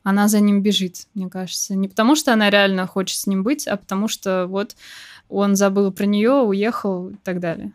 она 0.04 0.28
за 0.28 0.40
ним 0.40 0.62
бежит, 0.62 1.08
мне 1.16 1.30
кажется. 1.30 1.76
Не 1.76 1.88
потому, 1.88 2.16
что 2.16 2.32
она 2.32 2.52
реально 2.52 2.86
хочет 2.86 3.18
с 3.18 3.26
ним 3.26 3.42
быть, 3.42 3.66
а 3.66 3.76
потому 3.76 4.08
что 4.08 4.46
вот 4.48 4.76
он 5.28 5.56
забыл 5.56 5.92
про 5.92 6.06
нее, 6.06 6.44
уехал 6.44 7.10
и 7.10 7.16
так 7.24 7.40
далее. 7.40 7.74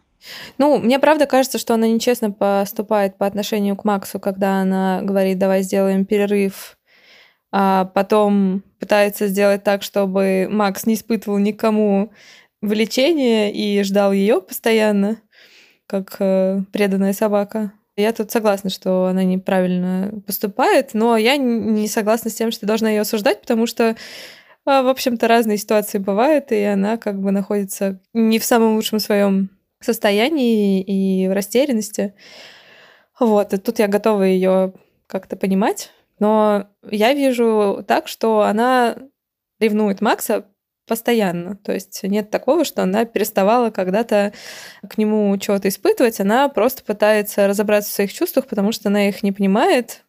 Ну, 0.58 0.78
мне 0.78 0.98
правда 0.98 1.26
кажется, 1.26 1.58
что 1.58 1.74
она 1.74 1.88
нечестно 1.88 2.30
поступает 2.30 3.16
по 3.16 3.26
отношению 3.26 3.74
к 3.74 3.84
Максу, 3.84 4.20
когда 4.20 4.60
она 4.60 5.00
говорит, 5.02 5.38
давай 5.38 5.62
сделаем 5.62 6.04
перерыв, 6.04 6.76
а 7.50 7.86
потом 7.86 8.62
пытается 8.78 9.26
сделать 9.26 9.64
так, 9.64 9.82
чтобы 9.82 10.46
Макс 10.50 10.86
не 10.86 10.94
испытывал 10.94 11.38
никому 11.38 12.12
влечения 12.60 13.50
и 13.50 13.82
ждал 13.82 14.12
ее 14.12 14.40
постоянно, 14.40 15.20
как 15.86 16.16
э, 16.20 16.60
преданная 16.70 17.14
собака. 17.14 17.72
Я 17.96 18.12
тут 18.12 18.31
согласна, 18.31 18.70
что 18.70 19.07
она 19.07 19.24
неправильно 19.24 20.22
поступает, 20.26 20.94
но 20.94 21.16
я 21.16 21.37
не 21.37 21.88
согласна 21.88 22.31
с 22.31 22.35
тем, 22.35 22.50
что 22.50 22.66
должна 22.66 22.88
ее 22.90 23.03
осуждать, 23.03 23.40
потому 23.40 23.66
что 23.66 23.96
а, 24.66 24.83
в 24.83 24.88
общем-то, 24.88 25.26
разные 25.26 25.57
ситуации 25.57 25.98
бывают, 25.98 26.53
и 26.53 26.62
она 26.62 26.96
как 26.96 27.20
бы 27.20 27.31
находится 27.31 28.00
не 28.12 28.38
в 28.38 28.44
самом 28.44 28.76
лучшем 28.76 28.98
своем 28.98 29.50
состоянии 29.81 30.83
и 30.83 31.29
в 31.29 31.33
растерянности. 31.33 32.14
Вот, 33.18 33.53
и 33.53 33.57
тут 33.57 33.79
я 33.79 33.88
готова 33.88 34.22
ее 34.22 34.74
как-то 35.07 35.37
понимать. 35.37 35.90
Но 36.18 36.68
я 36.90 37.14
вижу 37.14 37.85
так, 37.88 38.07
что 38.07 38.42
она 38.42 38.96
ревнует 39.59 40.00
Макса 40.00 40.46
постоянно. 40.90 41.55
То 41.55 41.72
есть 41.72 42.03
нет 42.03 42.31
такого, 42.31 42.64
что 42.64 42.83
она 42.83 43.05
переставала 43.05 43.70
когда-то 43.70 44.33
к 44.88 44.98
нему 44.98 45.38
чего-то 45.38 45.68
испытывать, 45.68 46.18
она 46.18 46.48
просто 46.48 46.83
пытается 46.83 47.46
разобраться 47.46 47.92
в 47.92 47.94
своих 47.94 48.12
чувствах, 48.12 48.48
потому 48.48 48.72
что 48.72 48.88
она 48.88 49.09
их 49.09 49.22
не 49.22 49.31
понимает. 49.31 50.05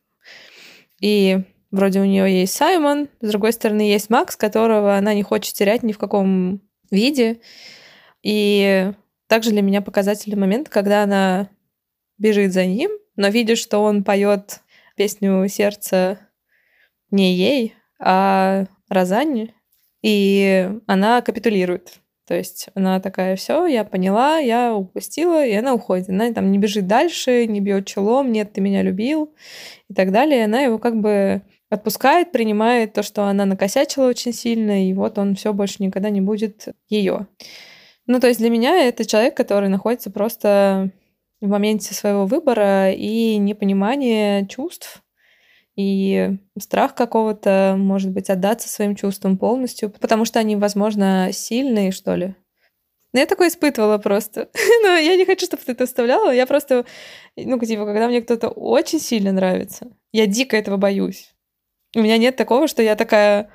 И 1.00 1.38
вроде 1.70 2.02
у 2.02 2.06
нее 2.06 2.42
есть 2.42 2.56
Саймон, 2.56 3.10
с 3.22 3.30
другой 3.30 3.54
стороны 3.54 3.82
есть 3.82 4.10
Макс, 4.10 4.36
которого 4.36 4.98
она 4.98 5.14
не 5.14 5.22
хочет 5.22 5.54
терять 5.54 5.84
ни 5.84 5.92
в 5.92 6.00
каком 6.00 6.62
виде. 6.90 7.42
И 8.24 8.92
также 9.28 9.52
для 9.52 9.62
меня 9.62 9.84
показательный 9.84 10.38
момент, 10.38 10.68
когда 10.68 11.04
она 11.04 11.50
бежит 12.18 12.54
за 12.54 12.66
ним, 12.66 12.90
но 13.16 13.28
видит, 13.28 13.60
что 13.60 13.84
он 13.84 14.04
поет 14.04 14.62
песню 14.96 15.48
сердца 15.48 16.18
не 17.12 17.36
ей, 17.36 17.76
а 18.00 18.66
Розанне, 18.90 19.54
и 20.02 20.70
она 20.88 21.22
капитулирует. 21.22 22.00
То 22.28 22.36
есть 22.36 22.70
она 22.76 23.00
такая, 23.00 23.36
все, 23.36 23.66
я 23.66 23.84
поняла, 23.84 24.38
я 24.38 24.74
упустила, 24.74 25.46
и 25.46 25.54
она 25.54 25.74
уходит. 25.74 26.10
Она 26.10 26.32
там 26.32 26.52
не 26.52 26.58
бежит 26.58 26.88
дальше, 26.88 27.46
не 27.46 27.60
бьет 27.60 27.86
челом, 27.88 28.32
нет, 28.32 28.54
ты 28.54 28.62
меня 28.62 28.84
любил 28.84 29.34
и 29.90 29.94
так 29.94 30.12
далее. 30.12 30.46
Она 30.46 30.62
его 30.62 30.78
как 30.78 31.00
бы 31.02 31.42
отпускает, 31.70 32.32
принимает 32.32 32.94
то, 32.94 33.04
что 33.04 33.26
она 33.26 33.46
накосячила 33.46 34.08
очень 34.08 34.34
сильно, 34.34 34.88
и 34.88 34.94
вот 34.94 35.18
он 35.18 35.36
все 35.36 35.54
больше 35.54 35.84
никогда 35.84 36.10
не 36.10 36.22
будет 36.22 36.68
ее. 36.90 37.28
Ну, 38.08 38.20
то 38.20 38.28
есть 38.28 38.40
для 38.40 38.50
меня 38.50 38.88
это 38.88 39.06
человек, 39.06 39.36
который 39.36 39.70
находится 39.70 40.12
просто 40.12 40.92
в 41.40 41.48
моменте 41.48 41.94
своего 41.94 42.26
выбора 42.26 42.92
и 42.92 43.38
непонимания 43.38 44.46
чувств, 44.46 45.02
и 45.82 46.38
страх 46.60 46.96
какого-то, 46.96 47.76
может 47.78 48.12
быть, 48.12 48.30
отдаться 48.30 48.70
своим 48.70 48.96
чувствам 48.96 49.38
полностью, 49.38 49.90
потому 49.90 50.26
что 50.26 50.40
они, 50.40 50.56
возможно, 50.56 51.30
сильные, 51.32 51.92
что 51.92 52.16
ли. 52.16 52.36
Ну, 53.14 53.20
я 53.20 53.26
такое 53.26 53.50
испытывала 53.50 53.98
просто. 53.98 54.50
Но 54.84 54.96
я 54.96 55.16
не 55.16 55.26
хочу, 55.26 55.46
чтобы 55.46 55.64
ты 55.64 55.74
это 55.74 55.86
вставляла. 55.86 56.32
Я 56.32 56.46
просто, 56.46 56.86
ну, 57.36 57.60
типа, 57.60 57.86
когда 57.86 58.08
мне 58.08 58.22
кто-то 58.22 58.50
очень 58.50 59.00
сильно 59.00 59.32
нравится, 59.32 59.88
я 60.14 60.28
дико 60.28 60.56
этого 60.56 60.78
боюсь. 60.78 61.34
У 61.96 62.02
меня 62.02 62.18
нет 62.18 62.38
такого, 62.38 62.68
что 62.68 62.82
я 62.82 62.96
такая, 62.96 63.50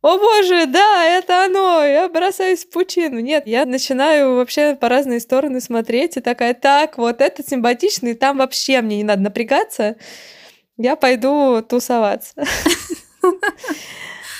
о 0.00 0.18
боже, 0.18 0.66
да, 0.66 1.04
это 1.04 1.44
оно, 1.44 1.84
я 1.84 2.08
бросаюсь 2.08 2.64
в 2.64 2.70
пучину. 2.70 3.18
Нет, 3.18 3.46
я 3.46 3.66
начинаю 3.66 4.36
вообще 4.36 4.74
по 4.74 4.88
разные 4.88 5.20
стороны 5.20 5.60
смотреть 5.60 6.16
и 6.16 6.20
такая, 6.20 6.54
так, 6.54 6.96
вот 6.96 7.20
этот 7.20 7.46
симпатичный, 7.46 8.14
там 8.14 8.38
вообще 8.38 8.80
мне 8.80 8.98
не 8.98 9.04
надо 9.04 9.22
напрягаться 9.22 9.96
я 10.76 10.96
пойду 10.96 11.62
тусоваться. 11.62 12.34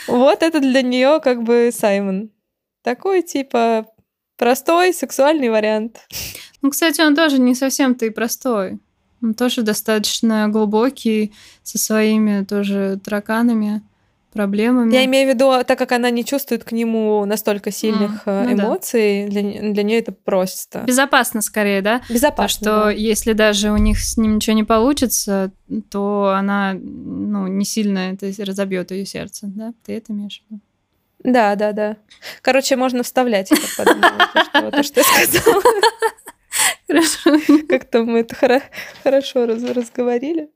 Вот 0.06 0.42
это 0.42 0.60
для 0.60 0.82
нее 0.82 1.20
как 1.22 1.42
бы 1.42 1.70
Саймон. 1.72 2.30
Такой 2.82 3.22
типа 3.22 3.86
простой 4.36 4.92
сексуальный 4.92 5.48
вариант. 5.48 6.06
Ну, 6.60 6.70
кстати, 6.70 7.00
он 7.00 7.16
тоже 7.16 7.38
не 7.38 7.54
совсем-то 7.54 8.04
и 8.04 8.10
простой. 8.10 8.78
Он 9.22 9.32
тоже 9.32 9.62
достаточно 9.62 10.48
глубокий, 10.48 11.32
со 11.62 11.78
своими 11.78 12.44
тоже 12.44 13.00
тараканами 13.02 13.82
проблемами. 14.34 14.92
Я 14.92 15.04
имею 15.06 15.30
в 15.30 15.34
виду, 15.34 15.64
так 15.64 15.78
как 15.78 15.92
она 15.92 16.10
не 16.10 16.24
чувствует 16.24 16.64
к 16.64 16.72
нему 16.72 17.24
настолько 17.24 17.70
сильных 17.70 18.26
mm, 18.26 18.44
ну 18.44 18.52
эмоций, 18.52 19.24
да. 19.24 19.30
для, 19.30 19.72
для 19.72 19.82
нее 19.82 19.98
это 20.00 20.12
просто. 20.12 20.80
Безопасно 20.80 21.40
скорее, 21.40 21.80
да? 21.80 22.02
Безопасно. 22.10 22.44
То, 22.44 22.48
что 22.48 22.84
да. 22.84 22.90
если 22.90 23.32
даже 23.32 23.70
у 23.70 23.76
них 23.76 23.98
с 23.98 24.16
ним 24.16 24.36
ничего 24.36 24.54
не 24.54 24.64
получится, 24.64 25.52
то 25.90 26.34
она 26.36 26.74
ну, 26.74 27.46
не 27.46 27.64
сильно 27.64 28.12
это 28.12 28.30
разобьет 28.44 28.90
ее 28.90 29.06
сердце, 29.06 29.46
да? 29.46 29.72
Ты 29.86 29.96
это 29.96 30.12
имеешь 30.12 30.42
в 30.46 30.50
виду? 30.52 30.60
Да, 31.24 31.54
да, 31.54 31.72
да. 31.72 31.96
Короче, 32.42 32.76
можно 32.76 33.02
вставлять, 33.02 33.50
я 33.50 33.56
подумала, 33.78 34.70
то, 34.70 34.82
что 34.82 35.00
я 35.00 35.04
сказала. 35.04 35.62
Как-то 37.94 38.10
мы 38.10 38.20
это 38.20 38.60
хорошо 39.04 39.46
разговорили. 39.46 40.48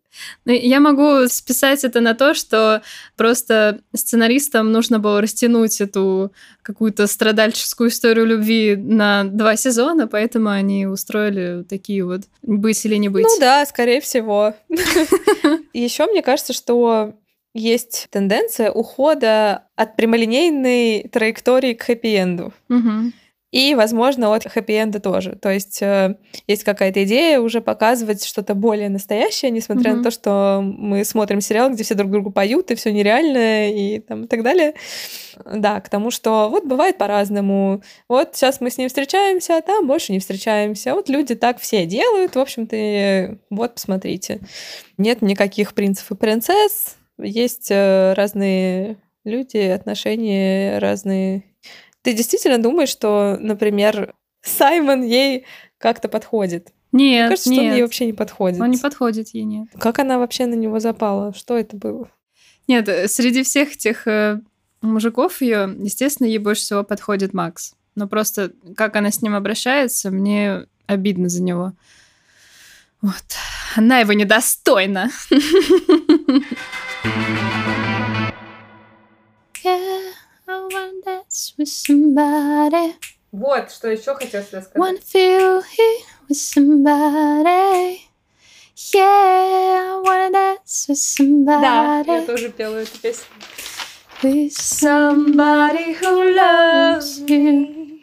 Ну, 0.45 0.53
я 0.53 0.81
могу 0.81 1.29
списать 1.29 1.85
это 1.85 2.01
на 2.01 2.15
то, 2.15 2.35
что 2.35 2.83
просто 3.17 3.81
сценаристам 3.95 4.73
нужно 4.73 4.99
было 4.99 5.21
растянуть 5.21 5.81
эту 5.81 6.33
какую-то 6.63 7.07
страдальческую 7.07 7.91
историю 7.91 8.27
любви 8.27 8.75
на 8.75 9.23
два 9.25 9.55
сезона, 9.55 10.09
поэтому 10.09 10.49
они 10.49 10.87
устроили 10.87 11.63
такие 11.63 12.05
вот 12.05 12.23
быть 12.43 12.85
или 12.85 12.97
не 12.97 13.09
быть. 13.09 13.25
Ну 13.25 13.39
да, 13.39 13.65
скорее 13.67 14.01
всего. 14.01 14.55
Еще 15.73 16.07
мне 16.07 16.23
кажется, 16.23 16.53
что 16.53 17.15
есть 17.55 18.09
тенденция 18.11 18.73
ухода 18.73 19.65
от 19.77 19.95
прямолинейной 19.95 21.09
траектории 21.13 21.75
к 21.75 21.89
хэппи-энду. 21.89 22.53
Угу. 22.69 23.13
И, 23.51 23.75
возможно, 23.75 24.35
от 24.35 24.45
хэппи-энда 24.45 25.01
тоже. 25.01 25.35
То 25.37 25.51
есть 25.51 25.81
э, 25.81 26.17
есть 26.47 26.65
какая-то 26.65 27.03
идея 27.05 27.41
уже 27.41 27.63
показывать 27.63 28.23
что-то 28.23 28.55
более 28.55 28.91
настоящее, 28.91 29.51
несмотря 29.51 29.93
mm-hmm. 29.93 29.97
на 29.97 30.05
то, 30.05 30.11
что 30.11 30.61
мы 30.63 31.03
смотрим 31.05 31.41
сериал, 31.41 31.71
где 31.71 31.83
все 31.83 31.95
друг 31.95 32.11
другу 32.11 32.31
поют, 32.31 32.71
и 32.71 32.75
все 32.75 32.93
нереально, 32.93 33.71
и 33.71 34.01
там 34.01 34.25
и 34.25 34.27
так 34.27 34.43
далее. 34.43 34.75
Да, 35.47 35.81
к 35.81 35.89
тому, 35.89 36.11
что 36.11 36.51
вот 36.51 36.67
бывает 36.67 36.99
по-разному. 36.99 37.83
Вот 38.07 38.37
сейчас 38.37 38.61
мы 38.61 38.71
с 38.71 38.77
ним 38.77 38.89
встречаемся, 38.89 39.57
а 39.57 39.63
там 39.63 39.87
больше 39.87 40.13
не 40.13 40.19
встречаемся. 40.19 40.95
Вот 40.95 41.09
люди 41.09 41.35
так 41.35 41.59
все 41.59 41.87
делают. 41.87 42.37
В 42.37 42.39
общем-то, 42.39 43.39
вот, 43.49 43.75
посмотрите. 43.75 44.41
Нет 44.99 45.23
никаких 45.23 45.73
принцев 45.73 46.11
и 46.11 46.17
принцесс. 46.17 46.97
Есть 47.19 47.69
э, 47.71 48.13
разные 48.13 48.99
люди, 49.25 49.57
отношения 49.57 50.79
разные 50.79 51.45
ты 52.03 52.13
действительно 52.13 52.59
думаешь, 52.59 52.89
что, 52.89 53.37
например, 53.41 54.15
Саймон 54.43 55.03
ей 55.03 55.47
как-то 55.79 56.09
подходит? 56.09 56.73
Нет, 56.91 57.21
Мне 57.21 57.29
кажется, 57.29 57.51
нет. 57.51 57.59
что 57.59 57.69
он 57.69 57.75
ей 57.75 57.83
вообще 57.83 58.07
не 58.07 58.13
подходит. 58.13 58.61
Он 58.61 58.71
не 58.71 58.79
подходит 58.79 59.29
ей, 59.35 59.45
нет. 59.45 59.69
Как 59.79 59.99
она 59.99 60.19
вообще 60.19 60.47
на 60.47 60.55
него 60.55 60.81
запала? 60.81 61.35
Что 61.35 61.59
это 61.59 61.77
было? 61.77 62.11
Нет, 62.67 62.89
э, 62.89 63.09
среди 63.09 63.43
всех 63.43 63.73
этих 63.73 64.07
э, 64.07 64.41
мужиков 64.81 65.41
ее, 65.43 65.75
естественно, 65.79 66.27
ей 66.27 66.39
больше 66.39 66.63
всего 66.63 66.85
подходит 66.85 67.35
Макс. 67.35 67.75
Но 67.95 68.09
просто 68.09 68.53
как 68.77 68.97
она 68.97 69.11
с 69.11 69.23
ним 69.23 69.35
обращается, 69.35 70.11
мне 70.11 70.67
обидно 70.87 71.29
за 71.29 71.43
него. 71.43 71.73
Вот. 73.03 73.25
Она 73.77 74.01
его 74.01 74.13
недостойна. 74.13 75.11
dance 81.39 81.55
with 81.57 81.69
somebody. 81.69 82.95
Вот, 83.33 83.71
что 83.71 83.89
еще 83.89 84.15
хотел 84.15 84.43
сказать. 84.43 84.71
Wanna 84.75 85.01
feel 85.01 85.63
it 85.63 86.05
with 86.29 86.37
somebody. 86.37 88.01
Yeah, 88.95 89.03
I 89.03 90.03
wanna 90.05 90.31
dance 90.33 90.89
with 90.89 90.97
somebody. 90.97 91.61
Да, 91.61 92.05
я 92.07 92.27
тоже 92.27 92.51
пела 92.51 92.77
эту 92.77 92.99
песню. 92.99 93.27
With 94.23 94.53
somebody 94.53 95.97
who 96.01 96.35
loves 96.35 97.27
you. 97.29 98.01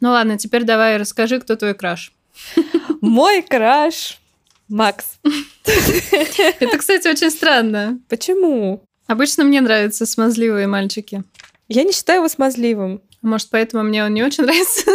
Ну 0.00 0.10
ладно, 0.10 0.38
теперь 0.38 0.64
давай 0.64 0.96
расскажи, 0.96 1.40
кто 1.40 1.56
твой 1.56 1.74
краш. 1.74 2.12
Мой 3.00 3.42
краш 3.42 4.20
Макс. 4.68 5.18
Это, 5.64 6.78
кстати, 6.78 7.08
очень 7.08 7.30
странно. 7.30 7.98
Почему? 8.08 8.82
Обычно 9.06 9.44
мне 9.44 9.60
нравятся 9.60 10.06
смазливые 10.06 10.66
мальчики. 10.66 11.22
Я 11.68 11.84
не 11.84 11.92
считаю 11.92 12.20
его 12.20 12.28
смазливым. 12.28 13.02
Может, 13.22 13.50
поэтому 13.50 13.82
мне 13.82 14.04
он 14.04 14.14
не 14.14 14.22
очень 14.22 14.44
нравится? 14.44 14.90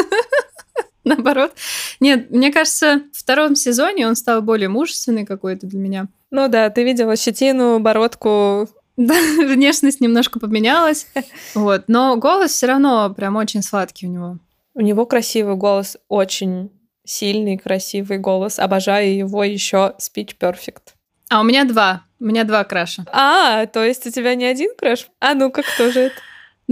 Наоборот. 1.03 1.53
Нет, 1.99 2.29
мне 2.29 2.51
кажется, 2.51 3.03
в 3.11 3.19
втором 3.19 3.55
сезоне 3.55 4.07
он 4.07 4.15
стал 4.15 4.41
более 4.41 4.69
мужественный 4.69 5.25
какой-то 5.25 5.67
для 5.67 5.79
меня. 5.79 6.07
Ну 6.29 6.47
да, 6.47 6.69
ты 6.69 6.83
видела 6.83 7.15
щетину, 7.15 7.79
бородку. 7.79 8.69
Да, 8.97 9.15
внешность 9.37 9.99
немножко 9.99 10.39
поменялась. 10.39 11.07
Вот. 11.55 11.85
Но 11.87 12.15
голос 12.17 12.51
все 12.51 12.67
равно 12.67 13.13
прям 13.15 13.35
очень 13.35 13.63
сладкий 13.63 14.07
у 14.07 14.11
него. 14.11 14.37
У 14.73 14.81
него 14.81 15.05
красивый 15.05 15.55
голос, 15.55 15.97
очень 16.07 16.71
сильный, 17.03 17.57
красивый 17.57 18.19
голос. 18.19 18.59
Обожаю 18.59 19.15
его 19.15 19.43
еще 19.43 19.95
Speech 19.99 20.37
Perfect. 20.39 20.93
А 21.29 21.41
у 21.41 21.43
меня 21.43 21.65
два. 21.65 22.03
У 22.19 22.25
меня 22.25 22.43
два 22.43 22.63
краша. 22.63 23.05
А, 23.11 23.65
то 23.65 23.83
есть 23.83 24.05
у 24.05 24.11
тебя 24.11 24.35
не 24.35 24.45
один 24.45 24.75
краш? 24.77 25.07
А 25.19 25.33
ну-ка, 25.33 25.63
кто 25.63 25.91
же 25.91 25.99
это? 26.01 26.15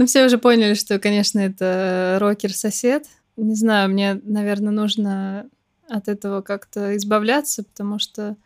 Ну, 0.00 0.06
все 0.06 0.24
уже 0.24 0.38
поняли, 0.38 0.72
что, 0.72 0.98
конечно, 0.98 1.40
это 1.40 2.16
рокер-сосед. 2.20 3.04
Не 3.36 3.54
знаю, 3.54 3.90
мне, 3.90 4.18
наверное, 4.24 4.72
нужно 4.72 5.46
от 5.90 6.08
этого 6.08 6.40
как-то 6.40 6.96
избавляться, 6.96 7.64
потому 7.64 7.98
что 7.98 8.36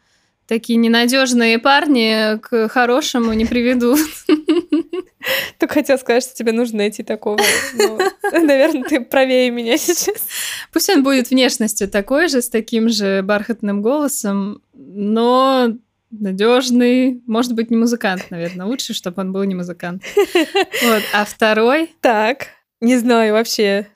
такие 0.49 0.77
ненадежные 0.81 1.61
парни 1.61 2.41
к 2.41 2.69
хорошему 2.69 3.35
не 3.35 3.45
приведут. 3.45 4.01
Только 5.61 5.75
хотел 5.75 5.97
сказать, 5.97 6.25
что 6.25 6.35
тебе 6.35 6.51
нужно 6.51 6.79
найти 6.79 7.05
такого. 7.05 7.39
Но, 7.79 7.99
наверное, 8.33 8.83
ты 8.83 9.01
правее 9.01 9.53
меня 9.53 9.79
сейчас. 9.79 10.27
Пусть 10.73 10.91
он 10.91 11.05
будет 11.05 11.31
внешностью 11.31 11.89
такой 11.89 12.27
же, 12.27 12.43
с 12.43 12.49
таким 12.49 12.89
же 12.89 13.23
бархатным 13.23 13.81
голосом, 13.81 14.61
но 14.73 15.69
надежный, 16.21 17.23
может 17.27 17.55
быть, 17.55 17.71
не 17.71 17.77
музыкант, 17.77 18.27
наверное. 18.31 18.67
Лучше, 18.67 18.95
чтобы 18.95 19.23
он 19.23 19.33
был 19.33 19.45
не 19.45 19.55
музыкант. 19.55 20.03
Вот. 20.35 21.03
А 21.13 21.25
второй... 21.25 21.91
Так, 22.01 22.49
не 22.81 22.97
знаю 22.97 23.35
вообще. 23.35 23.87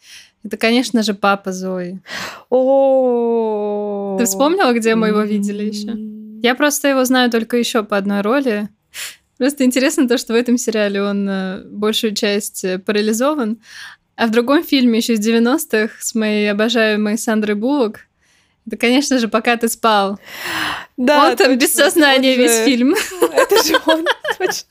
Это, 0.44 0.56
конечно 0.56 1.02
же, 1.02 1.14
папа 1.14 1.52
Зои. 1.52 2.00
О. 2.48 4.16
Ты 4.18 4.24
вспомнила, 4.24 4.72
где 4.72 4.94
мы 4.94 5.08
его 5.08 5.22
видели 5.22 5.64
еще? 5.64 5.94
Я 6.42 6.54
просто 6.54 6.88
его 6.88 7.04
знаю 7.04 7.30
только 7.30 7.56
еще 7.56 7.82
по 7.82 7.96
одной 7.96 8.20
роли. 8.20 8.68
Просто 9.36 9.64
интересно 9.64 10.08
то, 10.08 10.18
что 10.18 10.32
в 10.32 10.36
этом 10.36 10.58
сериале 10.58 11.02
он 11.02 11.28
э, 11.28 11.64
большую 11.64 12.14
часть 12.14 12.64
э, 12.64 12.78
парализован, 12.78 13.58
а 14.16 14.26
в 14.26 14.30
другом 14.32 14.64
фильме 14.64 14.98
еще 14.98 15.12
из 15.14 15.26
90-х 15.26 15.94
с 16.00 16.14
моей 16.14 16.50
обожаемой 16.50 17.16
Сандрой 17.16 17.54
Буллок 17.54 18.07
да, 18.68 18.76
конечно 18.76 19.18
же, 19.18 19.28
пока 19.28 19.56
ты 19.56 19.66
спал. 19.68 20.18
Да, 20.98 21.30
он 21.30 21.36
там 21.36 21.56
без 21.56 21.72
сознания 21.72 22.36
весь 22.36 22.58
же... 22.58 22.64
фильм. 22.66 22.94
Это 23.32 23.62
же 23.62 23.80
он, 23.86 24.06
точно. 24.36 24.66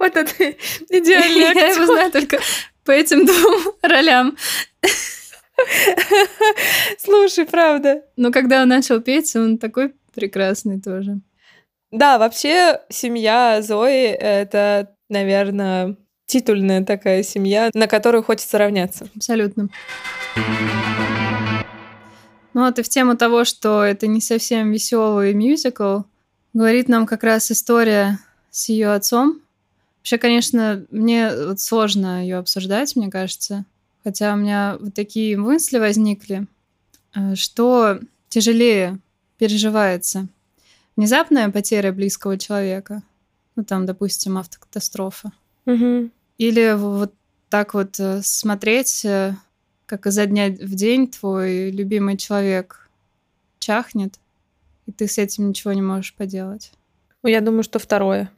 Вот 0.00 0.16
это 0.16 0.54
идеальный 0.90 1.54
Я 1.54 1.68
его 1.68 1.86
знаю 1.86 2.10
только 2.10 2.40
по 2.84 2.90
этим 2.90 3.26
двум 3.26 3.74
ролям. 3.82 4.36
Слушай, 6.98 7.46
правда. 7.46 8.02
Но 8.16 8.32
когда 8.32 8.62
он 8.62 8.68
начал 8.68 9.00
петь, 9.00 9.36
он 9.36 9.58
такой 9.58 9.94
прекрасный 10.14 10.80
тоже. 10.80 11.20
Да, 11.92 12.18
вообще 12.18 12.80
семья 12.88 13.62
Зои— 13.62 14.06
это, 14.08 14.96
наверное, 15.08 15.96
титульная 16.26 16.84
такая 16.84 17.22
семья, 17.22 17.70
на 17.72 17.86
которую 17.86 18.22
хочется 18.22 18.58
равняться. 18.58 19.08
Абсолютно. 19.14 19.68
Ну 22.54 22.64
вот 22.64 22.78
и 22.78 22.82
в 22.82 22.88
тему 22.88 23.16
того, 23.16 23.44
что 23.44 23.82
это 23.82 24.06
не 24.06 24.20
совсем 24.20 24.72
веселый 24.72 25.34
мюзикл, 25.34 26.00
говорит 26.54 26.88
нам 26.88 27.06
как 27.06 27.22
раз 27.22 27.50
история 27.50 28.18
с 28.50 28.68
ее 28.68 28.92
отцом. 28.92 29.40
Вообще, 29.98 30.18
конечно, 30.18 30.86
мне 30.90 31.30
вот 31.48 31.60
сложно 31.60 32.22
ее 32.22 32.36
обсуждать, 32.36 32.96
мне 32.96 33.10
кажется. 33.10 33.64
Хотя 34.04 34.32
у 34.32 34.36
меня 34.36 34.78
вот 34.80 34.94
такие 34.94 35.36
мысли 35.36 35.78
возникли, 35.78 36.46
э, 37.14 37.34
что 37.34 37.98
тяжелее 38.28 39.00
переживается. 39.36 40.28
Внезапная 40.96 41.50
потеря 41.50 41.92
близкого 41.92 42.38
человека, 42.38 43.02
ну 43.54 43.64
там, 43.64 43.84
допустим, 43.84 44.38
автокатастрофа. 44.38 45.32
Угу. 45.66 46.10
Или 46.38 46.74
вот 46.76 47.14
так 47.48 47.74
вот 47.74 47.98
э, 47.98 48.20
смотреть 48.22 49.04
э, 49.04 49.34
как 49.86 50.06
изо 50.06 50.26
дня 50.26 50.48
в 50.48 50.74
день 50.74 51.08
твой 51.08 51.70
любимый 51.70 52.16
человек 52.16 52.90
чахнет, 53.58 54.18
и 54.86 54.92
ты 54.92 55.06
с 55.08 55.18
этим 55.18 55.48
ничего 55.48 55.72
не 55.72 55.82
можешь 55.82 56.14
поделать? 56.14 56.72
Ну, 57.22 57.30
я 57.30 57.40
думаю, 57.40 57.62
что 57.62 57.78
второе. 57.78 58.30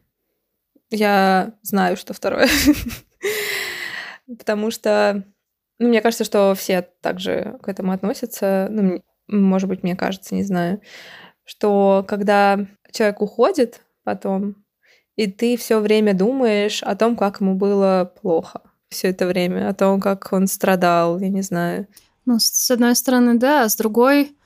Я 0.90 1.54
знаю, 1.62 1.96
что 1.96 2.14
второе. 2.14 2.48
Потому 4.26 4.70
что, 4.70 5.24
ну, 5.78 5.88
мне 5.88 6.00
кажется, 6.00 6.24
что 6.24 6.54
все 6.54 6.82
также 7.00 7.58
к 7.62 7.68
этому 7.68 7.92
относятся. 7.92 8.68
Ну, 8.70 9.02
может 9.26 9.68
быть, 9.68 9.82
мне 9.82 9.96
кажется, 9.96 10.34
не 10.34 10.42
знаю. 10.42 10.80
Что 11.44 12.04
когда 12.06 12.66
человек 12.92 13.20
уходит 13.20 13.82
потом, 14.04 14.56
и 15.18 15.26
ты 15.26 15.56
все 15.56 15.80
время 15.80 16.14
думаешь 16.14 16.80
о 16.84 16.94
том, 16.94 17.16
как 17.16 17.40
ему 17.40 17.56
было 17.56 18.12
плохо 18.22 18.62
все 18.88 19.08
это 19.08 19.26
время, 19.26 19.68
о 19.68 19.74
том, 19.74 20.00
как 20.00 20.32
он 20.32 20.46
страдал, 20.46 21.18
я 21.18 21.28
не 21.28 21.42
знаю. 21.42 21.88
Ну, 22.24 22.38
с 22.38 22.70
одной 22.70 22.94
стороны, 22.94 23.34
да, 23.34 23.64
а 23.64 23.68
с 23.68 23.74
другой, 23.76 24.36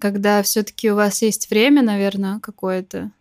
когда 0.00 0.42
все-таки 0.42 0.90
у 0.90 0.96
вас 0.96 1.20
есть 1.20 1.50
время, 1.50 1.82
наверное, 1.82 2.40
какое-то 2.40 3.12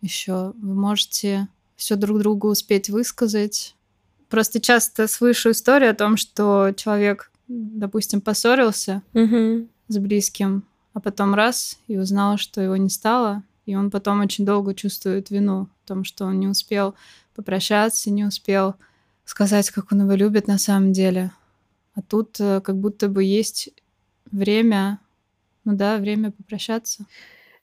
еще, 0.00 0.52
вы 0.56 0.74
можете 0.74 1.48
все 1.74 1.96
друг 1.96 2.20
другу 2.20 2.48
успеть 2.48 2.88
высказать. 2.88 3.74
Просто 4.28 4.60
часто 4.60 5.08
слышу 5.08 5.50
историю 5.50 5.90
о 5.90 5.94
том, 5.94 6.16
что 6.16 6.72
человек, 6.76 7.32
допустим, 7.48 8.20
поссорился 8.20 9.02
угу. 9.12 9.66
с 9.88 9.98
близким, 9.98 10.62
а 10.94 11.00
потом 11.00 11.34
раз 11.34 11.78
и 11.88 11.98
узнал, 11.98 12.38
что 12.38 12.60
его 12.60 12.76
не 12.76 12.90
стало, 12.90 13.42
и 13.68 13.74
он 13.74 13.90
потом 13.90 14.20
очень 14.20 14.46
долго 14.46 14.74
чувствует 14.74 15.28
вину 15.28 15.68
в 15.84 15.88
том, 15.88 16.02
что 16.02 16.24
он 16.24 16.40
не 16.40 16.48
успел 16.48 16.94
попрощаться, 17.34 18.10
не 18.10 18.24
успел 18.24 18.76
сказать, 19.26 19.70
как 19.70 19.92
он 19.92 20.00
его 20.00 20.14
любит 20.14 20.46
на 20.46 20.56
самом 20.56 20.94
деле. 20.94 21.32
А 21.94 22.00
тут 22.00 22.40
э, 22.40 22.62
как 22.62 22.78
будто 22.78 23.08
бы 23.08 23.22
есть 23.22 23.68
время, 24.30 25.00
ну 25.64 25.74
да, 25.74 25.98
время 25.98 26.30
попрощаться. 26.30 27.04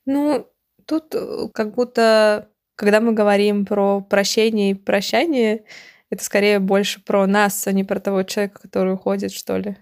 Ну, 0.06 0.48
тут 0.86 1.16
э, 1.16 1.48
как 1.52 1.74
будто, 1.74 2.50
когда 2.76 3.02
мы 3.02 3.14
говорим 3.14 3.66
про 3.66 4.00
прощение 4.00 4.72
и 4.72 4.76
прощание, 4.76 5.64
это 6.12 6.24
скорее 6.24 6.60
больше 6.60 7.04
про 7.04 7.26
нас, 7.26 7.66
а 7.66 7.72
не 7.72 7.84
про 7.84 8.00
того 8.00 8.22
человека, 8.22 8.62
который 8.62 8.94
уходит, 8.94 9.32
что 9.32 9.58
ли. 9.58 9.76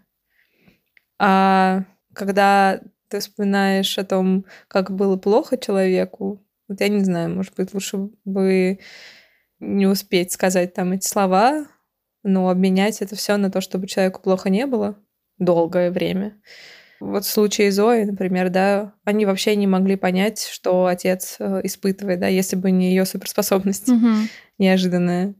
А 1.20 1.84
когда 2.14 2.80
ты 3.10 3.20
вспоминаешь 3.20 3.98
о 3.98 4.04
том, 4.04 4.46
как 4.68 4.92
было 4.92 5.18
плохо 5.18 5.58
человеку, 5.58 6.44
вот 6.68 6.82
я 6.82 6.88
не 6.88 7.04
знаю, 7.04 7.36
может 7.36 7.54
быть, 7.56 7.74
лучше 7.74 8.10
бы 8.26 8.80
не 9.60 9.88
успеть 9.88 10.32
сказать 10.32 10.74
там 10.74 10.94
эти 10.94 11.08
слова, 11.08 11.68
но 12.24 12.50
обменять 12.50 13.02
это 13.02 13.16
все 13.16 13.38
на 13.38 13.52
то, 13.52 13.62
чтобы 13.62 13.88
человеку 13.88 14.22
плохо 14.22 14.50
не 14.50 14.66
было 14.66 14.98
долгое 15.38 15.92
время. 15.92 16.40
Вот 17.00 17.26
в 17.26 17.30
случае 17.30 17.72
Зои, 17.72 18.06
например, 18.06 18.50
да, 18.50 18.94
они 19.04 19.26
вообще 19.26 19.58
не 19.58 19.68
могли 19.68 19.98
понять, 19.98 20.48
что 20.50 20.86
отец 20.86 21.36
э, 21.38 21.60
испытывает, 21.64 22.22
да, 22.22 22.28
если 22.28 22.56
бы 22.56 22.72
не 22.72 22.90
ее 22.90 23.06
суперспособность 23.06 23.90
угу. 23.90 24.08
неожиданная. 24.58 25.36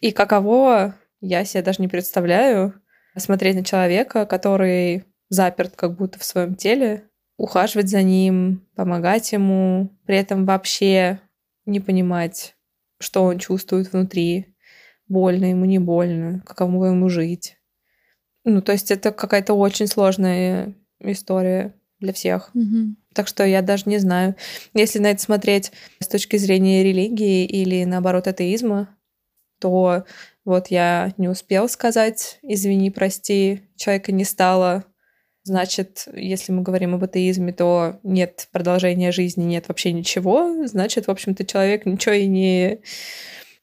И 0.00 0.12
каково, 0.12 0.94
я 1.20 1.44
себе 1.44 1.62
даже 1.62 1.82
не 1.82 1.88
представляю, 1.88 2.74
смотреть 3.16 3.56
на 3.56 3.64
человека, 3.64 4.24
который 4.24 5.04
заперт 5.32 5.74
как 5.76 5.96
будто 5.96 6.18
в 6.18 6.24
своем 6.24 6.54
теле, 6.54 7.08
ухаживать 7.38 7.88
за 7.88 8.02
ним, 8.02 8.68
помогать 8.76 9.32
ему, 9.32 9.90
при 10.04 10.16
этом 10.18 10.44
вообще 10.44 11.20
не 11.64 11.80
понимать, 11.80 12.54
что 13.00 13.24
он 13.24 13.38
чувствует 13.38 13.92
внутри, 13.92 14.54
больно 15.08 15.46
ему, 15.46 15.64
не 15.64 15.78
больно, 15.78 16.42
каково 16.44 16.86
ему 16.86 17.08
жить. 17.08 17.56
Ну, 18.44 18.60
то 18.60 18.72
есть 18.72 18.90
это 18.90 19.10
какая-то 19.10 19.54
очень 19.54 19.86
сложная 19.86 20.74
история 21.00 21.74
для 21.98 22.12
всех. 22.12 22.50
Угу. 22.54 22.96
Так 23.14 23.26
что 23.26 23.44
я 23.44 23.62
даже 23.62 23.84
не 23.86 23.98
знаю. 23.98 24.36
Если 24.74 24.98
на 24.98 25.12
это 25.12 25.22
смотреть 25.22 25.72
с 26.00 26.08
точки 26.08 26.36
зрения 26.36 26.82
религии 26.82 27.46
или, 27.46 27.84
наоборот, 27.84 28.26
атеизма, 28.26 28.96
то 29.60 30.04
вот 30.44 30.68
я 30.68 31.14
не 31.16 31.28
успел 31.28 31.68
сказать 31.68 32.38
«извини, 32.42 32.90
прости», 32.90 33.62
человека 33.76 34.12
не 34.12 34.24
стало, 34.24 34.84
значит, 35.44 36.08
если 36.14 36.52
мы 36.52 36.62
говорим 36.62 36.94
об 36.94 37.04
атеизме, 37.04 37.52
то 37.52 37.98
нет 38.02 38.48
продолжения 38.52 39.12
жизни, 39.12 39.44
нет 39.44 39.68
вообще 39.68 39.92
ничего, 39.92 40.66
значит, 40.66 41.06
в 41.06 41.10
общем-то, 41.10 41.44
человек 41.44 41.86
ничего 41.86 42.14
и 42.14 42.26
не 42.26 42.80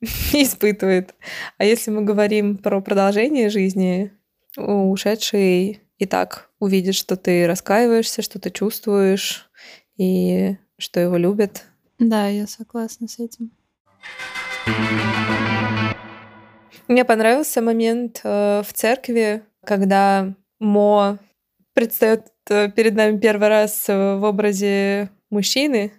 испытывает. 0.33 1.15
А 1.57 1.65
если 1.65 1.91
мы 1.91 2.01
говорим 2.03 2.57
про 2.57 2.81
продолжение 2.81 3.49
жизни, 3.49 4.11
ушедший 4.57 5.81
и 5.97 6.05
так 6.05 6.49
увидит, 6.59 6.95
что 6.95 7.15
ты 7.15 7.47
раскаиваешься, 7.47 8.21
что 8.21 8.39
ты 8.39 8.49
чувствуешь, 8.49 9.49
и 9.99 10.55
что 10.77 10.99
его 10.99 11.17
любят. 11.17 11.65
Да, 11.99 12.27
я 12.27 12.47
согласна 12.47 13.07
с 13.07 13.19
этим. 13.19 13.51
Мне 16.87 17.05
понравился 17.05 17.61
момент 17.61 18.21
э, 18.23 18.63
в 18.65 18.73
церкви, 18.73 19.43
когда 19.63 20.33
Мо 20.59 21.19
предстает 21.79 22.27
э, 22.49 22.69
перед 22.69 22.93
нами 22.93 23.17
первый 23.17 23.47
раз 23.47 23.85
в 23.87 24.21
образе 24.23 25.11
мужчины, 25.29 25.93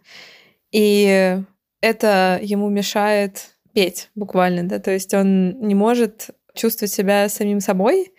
и 0.70 1.38
это 1.80 2.38
ему 2.42 2.68
мешает 2.68 3.54
петь 3.72 4.10
буквально, 4.14 4.64
да, 4.64 4.78
то 4.78 4.90
есть 4.90 5.14
он 5.14 5.58
не 5.66 5.74
может 5.74 6.28
чувствовать 6.54 6.92
себя 6.92 7.30
самим 7.30 7.60
собой, 7.60 8.12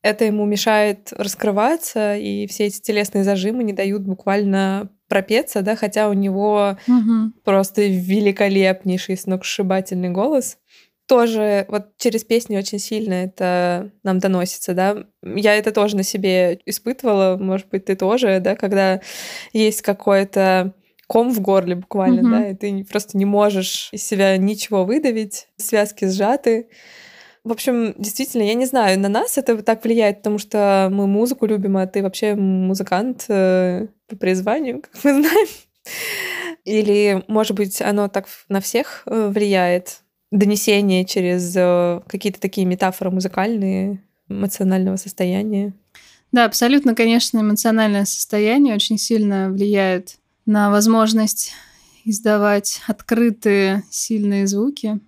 это 0.00 0.24
ему 0.24 0.46
мешает 0.46 1.12
раскрываться, 1.12 2.16
и 2.16 2.46
все 2.46 2.64
эти 2.64 2.80
телесные 2.80 3.24
зажимы 3.24 3.62
не 3.62 3.74
дают 3.74 4.00
буквально 4.00 4.88
пропеться, 5.06 5.60
да, 5.60 5.76
хотя 5.76 6.08
у 6.08 6.14
него 6.14 6.78
угу. 6.88 7.32
просто 7.44 7.82
великолепнейший 7.82 9.18
сногсшибательный 9.18 10.08
голос. 10.08 10.56
Тоже 11.06 11.66
вот 11.68 11.96
через 11.98 12.24
песни 12.24 12.56
очень 12.56 12.80
сильно 12.80 13.14
это 13.14 13.92
нам 14.02 14.18
доносится, 14.18 14.74
да. 14.74 15.04
Я 15.22 15.54
это 15.54 15.70
тоже 15.70 15.96
на 15.96 16.02
себе 16.02 16.60
испытывала, 16.66 17.36
может 17.40 17.68
быть, 17.68 17.84
ты 17.84 17.94
тоже, 17.94 18.40
да, 18.40 18.56
когда 18.56 19.00
есть 19.52 19.82
какое-то 19.82 20.74
ком 21.06 21.32
в 21.32 21.40
горле 21.40 21.76
буквально, 21.76 22.20
mm-hmm. 22.20 22.30
да, 22.30 22.48
и 22.50 22.54
ты 22.54 22.84
просто 22.84 23.16
не 23.16 23.24
можешь 23.24 23.88
из 23.92 24.04
себя 24.04 24.36
ничего 24.36 24.84
выдавить, 24.84 25.48
связки 25.56 26.06
сжаты. 26.06 26.68
В 27.44 27.52
общем, 27.52 27.94
действительно, 27.96 28.42
я 28.42 28.54
не 28.54 28.66
знаю, 28.66 28.98
на 28.98 29.08
нас 29.08 29.38
это 29.38 29.62
так 29.62 29.84
влияет, 29.84 30.18
потому 30.18 30.38
что 30.38 30.88
мы 30.90 31.06
музыку 31.06 31.46
любим, 31.46 31.76
а 31.76 31.86
ты 31.86 32.02
вообще 32.02 32.34
музыкант 32.34 33.26
э, 33.28 33.86
по 34.08 34.16
призванию, 34.16 34.82
как 34.92 35.04
мы 35.04 35.22
знаем. 35.22 35.46
Или, 36.64 37.22
может 37.28 37.56
быть, 37.56 37.80
оно 37.80 38.08
так 38.08 38.26
на 38.48 38.60
всех 38.60 39.04
э, 39.06 39.28
влияет. 39.28 40.00
Донесение 40.30 41.04
через 41.04 41.54
э, 41.56 42.00
какие-то 42.06 42.40
такие 42.40 42.66
метафоры 42.66 43.10
музыкальные, 43.10 44.02
эмоционального 44.28 44.96
состояния. 44.96 45.72
Да, 46.32 46.44
абсолютно, 46.44 46.94
конечно, 46.94 47.38
эмоциональное 47.38 48.04
состояние 48.04 48.74
очень 48.74 48.98
сильно 48.98 49.50
влияет 49.50 50.16
на 50.44 50.70
возможность 50.70 51.52
издавать 52.04 52.80
открытые, 52.86 53.82
сильные 53.90 54.46
звуки. 54.46 55.00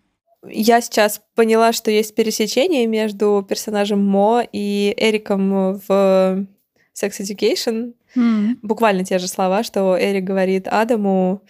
Я 0.46 0.80
сейчас 0.80 1.20
поняла, 1.34 1.72
что 1.72 1.90
есть 1.90 2.14
пересечение 2.14 2.86
между 2.86 3.44
персонажем 3.48 4.04
Мо 4.04 4.44
и 4.52 4.94
Эриком 4.96 5.80
в 5.86 6.46
Sex 6.94 7.20
Education. 7.20 7.94
Mm. 8.16 8.56
Буквально 8.62 9.04
те 9.04 9.18
же 9.18 9.28
слова, 9.28 9.62
что 9.62 9.96
Эрик 10.00 10.24
говорит 10.24 10.68
Адаму, 10.68 11.42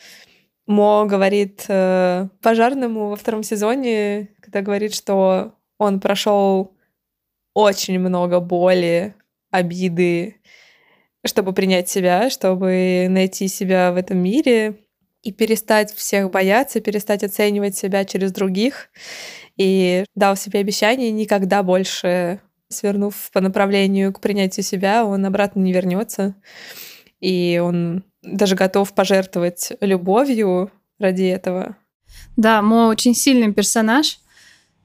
Мо 0.68 1.06
говорит 1.06 1.64
э, 1.68 2.28
пожарному 2.42 3.08
во 3.08 3.16
втором 3.16 3.42
сезоне, 3.42 4.28
когда 4.40 4.60
говорит, 4.60 4.94
что 4.94 5.54
он 5.78 5.98
прошел 5.98 6.76
очень 7.54 7.98
много 7.98 8.38
боли, 8.38 9.14
обиды, 9.50 10.36
чтобы 11.24 11.54
принять 11.54 11.88
себя, 11.88 12.28
чтобы 12.28 13.06
найти 13.08 13.48
себя 13.48 13.92
в 13.92 13.96
этом 13.96 14.18
мире 14.18 14.76
и 15.22 15.32
перестать 15.32 15.90
всех 15.94 16.30
бояться, 16.30 16.82
перестать 16.82 17.24
оценивать 17.24 17.74
себя 17.74 18.04
через 18.04 18.30
других. 18.30 18.90
И 19.56 20.04
дал 20.14 20.36
себе 20.36 20.60
обещание 20.60 21.10
никогда 21.10 21.62
больше, 21.62 22.40
свернув 22.68 23.30
по 23.32 23.40
направлению 23.40 24.12
к 24.12 24.20
принятию 24.20 24.64
себя, 24.64 25.06
он 25.06 25.24
обратно 25.24 25.60
не 25.60 25.72
вернется. 25.72 26.34
И 27.20 27.60
он 27.62 28.04
даже 28.22 28.54
готов 28.54 28.94
пожертвовать 28.94 29.72
любовью 29.80 30.70
ради 30.98 31.24
этого. 31.24 31.76
Да, 32.36 32.62
Мо 32.62 32.86
очень 32.86 33.14
сильный 33.14 33.52
персонаж. 33.52 34.20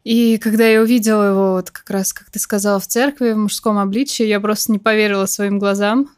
И 0.04 0.38
когда 0.38 0.68
я 0.68 0.82
увидела 0.82 1.30
его, 1.30 1.52
вот 1.54 1.72
как 1.72 1.90
раз, 1.90 2.12
как 2.12 2.30
ты 2.30 2.40
сказала, 2.40 2.80
в 2.80 2.88
церкви, 2.88 3.32
в 3.32 3.38
мужском 3.38 3.78
обличии, 3.78 4.26
я 4.26 4.40
просто 4.42 4.72
не 4.72 4.80
поверила 4.80 5.26
своим 5.28 5.60
глазам, 5.60 6.10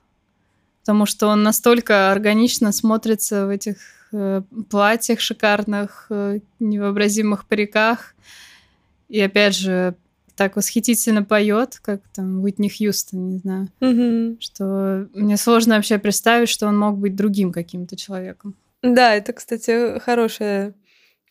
потому 0.79 1.05
что 1.05 1.27
он 1.27 1.43
настолько 1.43 2.11
органично 2.11 2.71
смотрится 2.71 3.45
в 3.45 3.49
этих 3.49 3.77
э, 4.11 4.41
платьях 4.69 5.19
шикарных, 5.19 6.07
э, 6.09 6.39
невообразимых 6.59 7.45
париках. 7.45 8.15
И 9.07 9.21
опять 9.21 9.55
же, 9.55 9.95
так 10.35 10.55
восхитительно 10.55 11.23
поет, 11.23 11.79
как 11.81 12.01
там 12.13 12.41
Уитни 12.43 12.69
Хьюстон, 12.69 13.29
не 13.29 13.37
знаю, 13.37 13.69
mm-hmm. 13.79 14.37
что 14.39 15.07
мне 15.13 15.37
сложно 15.37 15.75
вообще 15.75 15.97
представить, 15.97 16.49
что 16.49 16.67
он 16.67 16.77
мог 16.77 16.97
быть 16.97 17.15
другим 17.15 17.51
каким-то 17.51 17.95
человеком. 17.95 18.55
Да, 18.81 19.15
это, 19.15 19.33
кстати, 19.33 19.99
хорошая 19.99 20.73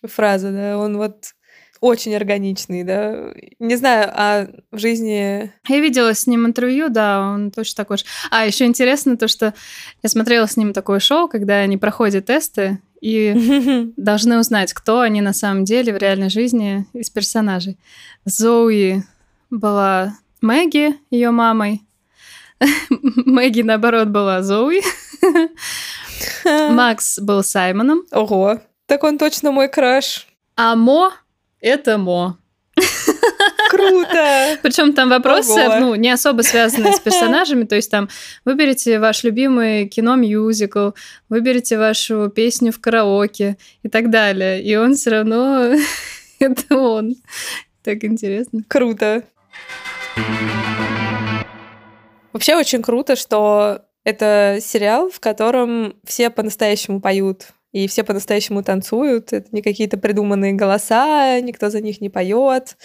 фраза, 0.02 0.50
да. 0.50 0.78
Он 0.78 0.96
вот 0.96 1.34
очень 1.80 2.14
органичный, 2.14 2.82
да. 2.82 3.32
Не 3.58 3.76
знаю, 3.76 4.10
а 4.14 4.48
в 4.70 4.78
жизни... 4.78 5.52
Я 5.68 5.80
видела 5.80 6.14
с 6.14 6.26
ним 6.26 6.46
интервью, 6.46 6.88
да, 6.88 7.20
он 7.20 7.50
точно 7.50 7.84
такой 7.84 7.98
же. 7.98 8.04
А, 8.30 8.46
еще 8.46 8.64
интересно 8.64 9.16
то, 9.16 9.28
что 9.28 9.54
я 10.02 10.08
смотрела 10.08 10.46
с 10.46 10.56
ним 10.56 10.72
такое 10.72 10.98
шоу, 10.98 11.28
когда 11.28 11.56
они 11.58 11.76
проходят 11.76 12.26
тесты 12.26 12.80
и 13.04 13.92
должны 13.98 14.38
узнать, 14.38 14.72
кто 14.72 15.00
они 15.00 15.20
на 15.20 15.34
самом 15.34 15.64
деле 15.64 15.92
в 15.92 15.98
реальной 15.98 16.30
жизни 16.30 16.86
из 16.94 17.10
персонажей. 17.10 17.78
Зои 18.24 19.02
была 19.50 20.16
Мэгги, 20.40 20.98
ее 21.10 21.30
мамой. 21.30 21.82
Мэгги, 22.88 23.60
наоборот, 23.60 24.08
была 24.08 24.42
Зои. 24.42 24.80
Макс 26.72 27.18
был 27.18 27.44
Саймоном. 27.44 28.04
Ого, 28.10 28.60
так 28.86 29.04
он 29.04 29.18
точно 29.18 29.52
мой 29.52 29.68
краш. 29.68 30.26
А 30.56 30.74
Мо 30.74 31.12
это 31.60 31.98
Мо. 31.98 32.38
Круто! 33.74 34.58
Причем 34.62 34.92
там 34.92 35.08
вопросы, 35.08 35.68
ну, 35.80 35.94
не 35.94 36.10
особо 36.10 36.42
связанные 36.42 36.92
с 36.92 37.00
персонажами, 37.00 37.64
то 37.64 37.74
есть 37.74 37.90
там 37.90 38.08
выберите 38.44 38.98
ваш 38.98 39.24
любимый 39.24 39.88
кино-мюзикл, 39.88 40.90
выберите 41.28 41.78
вашу 41.78 42.30
песню 42.30 42.72
в 42.72 42.80
караоке 42.80 43.56
и 43.82 43.88
так 43.88 44.10
далее. 44.10 44.62
И 44.62 44.76
он 44.76 44.94
все 44.94 45.10
равно 45.10 45.74
это 46.38 46.76
он. 46.76 47.16
Так 47.82 48.04
интересно. 48.04 48.62
Круто. 48.68 49.22
Вообще 52.32 52.56
очень 52.56 52.82
круто, 52.82 53.16
что 53.16 53.82
это 54.04 54.58
сериал, 54.60 55.10
в 55.10 55.20
котором 55.20 55.94
все 56.04 56.30
по-настоящему 56.30 57.00
поют 57.00 57.48
и 57.74 57.88
все 57.88 58.04
по-настоящему 58.04 58.62
танцуют. 58.62 59.32
Это 59.32 59.48
не 59.50 59.60
какие-то 59.60 59.98
придуманные 59.98 60.52
голоса, 60.52 61.40
никто 61.40 61.70
за 61.70 61.80
них 61.80 62.00
не 62.00 62.08
поет. 62.08 62.76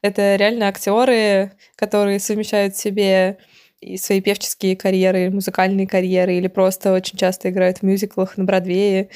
Это 0.00 0.36
реально 0.36 0.68
актеры, 0.68 1.52
которые 1.76 2.18
совмещают 2.20 2.74
в 2.74 2.80
себе 2.80 3.36
и 3.82 3.98
свои 3.98 4.22
певческие 4.22 4.76
карьеры, 4.76 5.30
музыкальные 5.30 5.86
карьеры, 5.86 6.36
или 6.36 6.48
просто 6.48 6.94
очень 6.94 7.18
часто 7.18 7.50
играют 7.50 7.78
в 7.78 7.82
мюзиклах 7.82 8.38
на 8.38 8.44
Бродвее. 8.44 9.10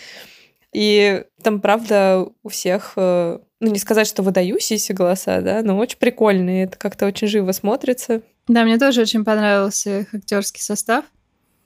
И 0.74 1.24
там, 1.42 1.62
правда, 1.62 2.28
у 2.42 2.48
всех, 2.50 2.92
э, 2.96 3.38
ну, 3.60 3.70
не 3.70 3.78
сказать, 3.78 4.06
что 4.06 4.22
выдающиеся 4.22 4.92
голоса, 4.92 5.40
да, 5.40 5.62
но 5.62 5.78
очень 5.78 5.98
прикольные. 5.98 6.64
Это 6.64 6.76
как-то 6.76 7.06
очень 7.06 7.28
живо 7.28 7.52
смотрится. 7.52 8.20
Да, 8.46 8.64
мне 8.64 8.78
тоже 8.78 9.00
очень 9.00 9.24
понравился 9.24 10.00
их 10.00 10.14
актерский 10.14 10.60
состав. 10.60 11.06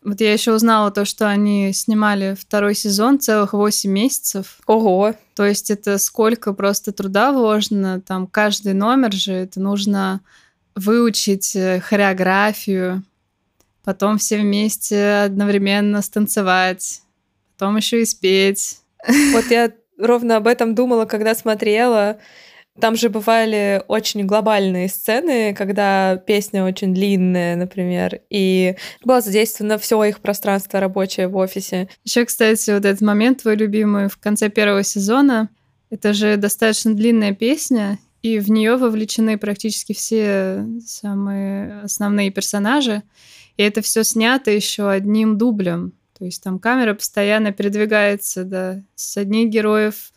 Вот 0.05 0.21
я 0.21 0.33
еще 0.33 0.53
узнала 0.55 0.91
то, 0.91 1.05
что 1.05 1.29
они 1.29 1.73
снимали 1.73 2.37
второй 2.39 2.75
сезон 2.75 3.19
целых 3.19 3.53
8 3.53 3.91
месяцев. 3.91 4.61
Ого! 4.67 5.15
То 5.35 5.45
есть 5.45 5.71
это 5.71 5.99
сколько 5.99 6.53
просто 6.53 6.93
труда 6.93 7.33
вложено. 7.33 8.01
Там 8.01 8.27
каждый 8.27 8.75
номер 8.75 9.13
же, 9.13 9.33
это 9.33 9.61
нужно 9.61 10.21
выучить 10.75 11.57
э, 11.57 11.81
хореографию, 11.81 13.03
потом 13.85 14.19
все 14.19 14.39
вместе 14.39 15.25
одновременно 15.25 16.01
станцевать, 16.03 17.03
потом 17.57 17.77
еще 17.77 18.03
и 18.03 18.05
спеть. 18.05 18.79
Вот 19.33 19.47
я 19.51 19.73
ровно 19.99 20.37
об 20.37 20.47
этом 20.47 20.75
думала, 20.75 21.05
когда 21.05 21.35
смотрела. 21.35 22.19
Там 22.81 22.97
же 22.97 23.09
бывали 23.09 23.83
очень 23.89 24.25
глобальные 24.25 24.89
сцены, 24.89 25.55
когда 25.55 26.17
песня 26.17 26.65
очень 26.65 26.95
длинная, 26.95 27.57
например, 27.57 28.21
и 28.31 28.77
было 29.05 29.21
задействовано 29.21 29.79
все 29.79 30.03
их 30.05 30.21
пространство 30.21 30.81
рабочее 30.81 31.29
в 31.29 31.37
офисе. 31.37 31.89
Еще, 32.05 32.25
кстати, 32.25 32.71
вот 32.71 32.85
этот 32.85 33.01
момент 33.01 33.43
твой 33.43 33.57
любимый 33.57 34.09
в 34.09 34.19
конце 34.19 34.49
первого 34.49 34.83
сезона. 34.83 35.49
Это 35.91 36.13
же 36.13 36.37
достаточно 36.37 36.95
длинная 36.95 37.35
песня, 37.35 37.99
и 38.23 38.39
в 38.39 38.51
нее 38.51 38.77
вовлечены 38.77 39.39
практически 39.39 39.93
все 39.93 40.67
самые 40.85 41.81
основные 41.83 42.31
персонажи. 42.31 43.03
И 43.57 43.63
это 43.63 43.81
все 43.81 44.05
снято 44.05 44.51
еще 44.51 44.89
одним 44.91 45.39
дублем. 45.39 45.93
То 46.19 46.25
есть 46.25 46.43
там 46.43 46.59
камера 46.59 46.95
постоянно 46.95 47.53
передвигается 47.53 48.45
да, 48.45 48.83
с 48.97 49.17
одних 49.17 49.51
героев 49.51 50.13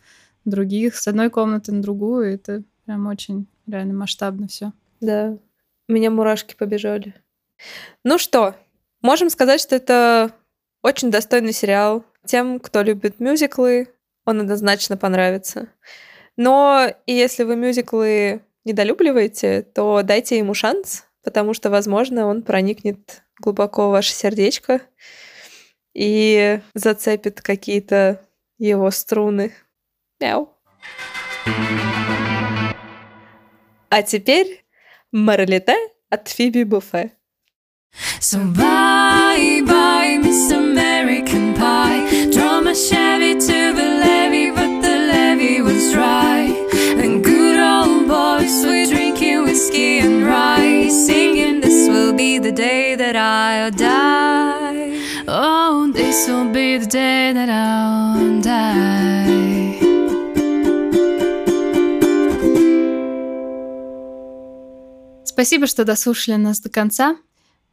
других 0.45 0.95
с 0.95 1.07
одной 1.07 1.29
комнаты 1.29 1.71
на 1.71 1.81
другую. 1.81 2.33
Это 2.33 2.63
прям 2.85 3.07
очень 3.07 3.47
реально 3.67 3.93
масштабно 3.93 4.47
все. 4.47 4.73
Да, 4.99 5.37
у 5.87 5.91
меня 5.91 6.09
мурашки 6.11 6.55
побежали. 6.55 7.15
Ну 8.03 8.17
что, 8.17 8.55
можем 9.01 9.29
сказать, 9.29 9.61
что 9.61 9.75
это 9.75 10.31
очень 10.81 11.11
достойный 11.11 11.53
сериал. 11.53 12.03
Тем, 12.25 12.59
кто 12.59 12.81
любит 12.81 13.19
мюзиклы, 13.19 13.89
он 14.25 14.41
однозначно 14.41 14.97
понравится. 14.97 15.69
Но 16.37 16.87
и 17.05 17.13
если 17.13 17.43
вы 17.43 17.55
мюзиклы 17.55 18.43
недолюбливаете, 18.63 19.63
то 19.63 20.01
дайте 20.03 20.37
ему 20.37 20.53
шанс, 20.53 21.05
потому 21.23 21.53
что, 21.53 21.69
возможно, 21.69 22.27
он 22.27 22.43
проникнет 22.43 23.23
глубоко 23.39 23.89
в 23.89 23.91
ваше 23.91 24.13
сердечко 24.13 24.81
и 25.93 26.61
зацепит 26.73 27.41
какие-то 27.41 28.21
его 28.57 28.91
струны. 28.91 29.53
Мяу. 30.20 30.48
А 33.88 34.02
теперь 34.02 34.64
Марлите 35.12 35.76
от 36.10 36.28
Фиби 36.28 36.64
Буфе. 36.64 37.12
So 38.20 38.38
bye 38.52 39.62
bye, 39.64 40.18
Miss 40.22 40.50
American 40.52 41.54
Pie. 41.54 42.30
Drove 42.30 42.64
my 42.64 42.74
Chevy 42.74 43.34
to 43.34 43.58
the 43.78 43.88
levee, 44.02 44.50
but 44.50 44.82
the 44.82 44.96
levee 45.10 45.62
was 45.62 45.92
dry. 45.92 46.42
And 47.02 47.24
good 47.24 47.58
old 47.58 48.06
boys 48.06 48.66
were 48.66 48.84
drinking 48.86 49.44
whiskey 49.44 50.00
and 50.00 50.26
rye, 50.26 50.88
singing, 50.88 51.60
This 51.60 51.88
will 51.88 52.12
be 52.12 52.38
the 52.38 52.52
day 52.52 52.96
that 52.96 53.16
I'll 53.16 53.70
die. 53.70 55.00
Oh, 55.26 55.90
this 55.92 56.28
will 56.28 56.50
be 56.52 56.76
the 56.76 56.86
day 56.86 57.32
that 57.32 57.48
I'll 57.48 58.40
die. 58.42 59.59
Спасибо, 65.41 65.65
что 65.65 65.85
дослушали 65.85 66.35
нас 66.35 66.59
до 66.59 66.69
конца. 66.69 67.17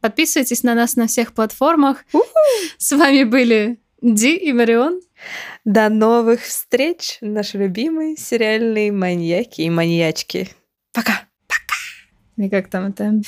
Подписывайтесь 0.01 0.63
на 0.63 0.73
нас 0.73 0.95
на 0.95 1.05
всех 1.05 1.35
платформах. 1.35 2.03
У-ху! 2.13 2.25
С 2.79 2.91
вами 2.93 3.25
были 3.25 3.79
Ди 4.01 4.37
и 4.37 4.51
Марион. 4.51 5.01
До 5.65 5.89
новых 5.89 6.41
встреч, 6.41 7.19
наши 7.21 7.59
любимые 7.59 8.17
сериальные 8.17 8.91
маньяки 8.91 9.61
и 9.61 9.69
маньячки. 9.69 10.49
Пока! 10.93 11.27
Пока! 11.45 11.75
И 12.37 12.49
как 12.49 12.71
там 12.71 12.87
это? 12.87 13.21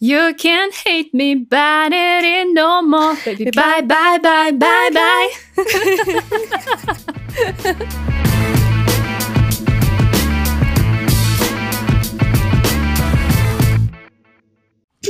You 0.00 0.32
can't 0.36 0.72
hate 0.86 1.10
me, 1.12 1.34
but 1.34 1.90
it 1.90 2.54
no 2.54 2.80
more. 2.80 3.16
Baby, 3.24 3.50
bye, 3.50 3.82
bye, 3.82 4.20
bye, 4.22 4.52
bye, 4.52 4.90
bye. 4.94 5.28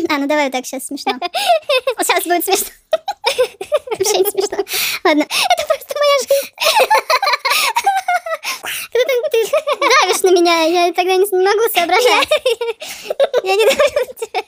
А, 0.08 0.18
ну 0.18 0.26
давай 0.26 0.50
так, 0.50 0.66
сейчас 0.66 0.86
смешно. 0.86 1.12
Сейчас 2.00 2.24
будет 2.24 2.44
смешно. 2.44 2.66
Вообще 3.98 4.18
не 4.18 4.30
смешно. 4.30 4.58
Ладно, 5.04 5.22
это 5.22 5.66
просто 5.66 5.94
моя 5.98 6.18
жизнь. 6.20 6.52
Ты, 8.92 9.44
давишь 10.02 10.22
на 10.22 10.30
меня, 10.30 10.62
я 10.62 10.92
тогда 10.92 11.16
не, 11.16 11.26
могу 11.30 11.68
соображать. 11.72 12.28
Я 13.44 13.56
не 13.56 13.64
давлю 13.64 14.04
на 14.06 14.14
тебя. 14.14 14.42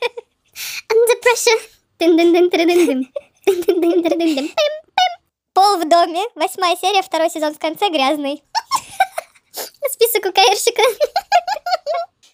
Under 0.88 1.16
pressure. 1.22 1.60
Дын-дын-дын-тры-дын-дым. 1.98 3.12
Дын-дын-дын-тры-дын-дым. 3.46 4.48
Пим-пим. 4.48 5.12
Пол 5.52 5.76
в 5.76 5.88
доме. 5.88 6.22
Восьмая 6.34 6.76
серия, 6.76 7.02
второй 7.02 7.30
сезон 7.30 7.54
в 7.54 7.58
конце 7.58 7.88
грязный. 7.90 8.42
Список 9.90 10.26
у 10.26 10.32
каирщика. 10.32 10.82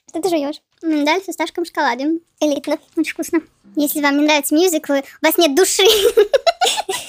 Что 0.08 0.22
ты 0.22 0.28
жуешь? 0.28 0.60
Да, 0.82 1.20
с 1.20 1.24
фисташком 1.24 1.64
шоколаде. 1.64 2.20
Элитно. 2.40 2.78
Очень 2.96 3.12
вкусно. 3.12 3.40
Если 3.76 4.00
вам 4.00 4.18
не 4.18 4.26
нравятся 4.26 4.54
мюзиклы, 4.54 5.04
у 5.22 5.26
вас 5.26 5.36
нет 5.38 5.54
души. 5.54 5.82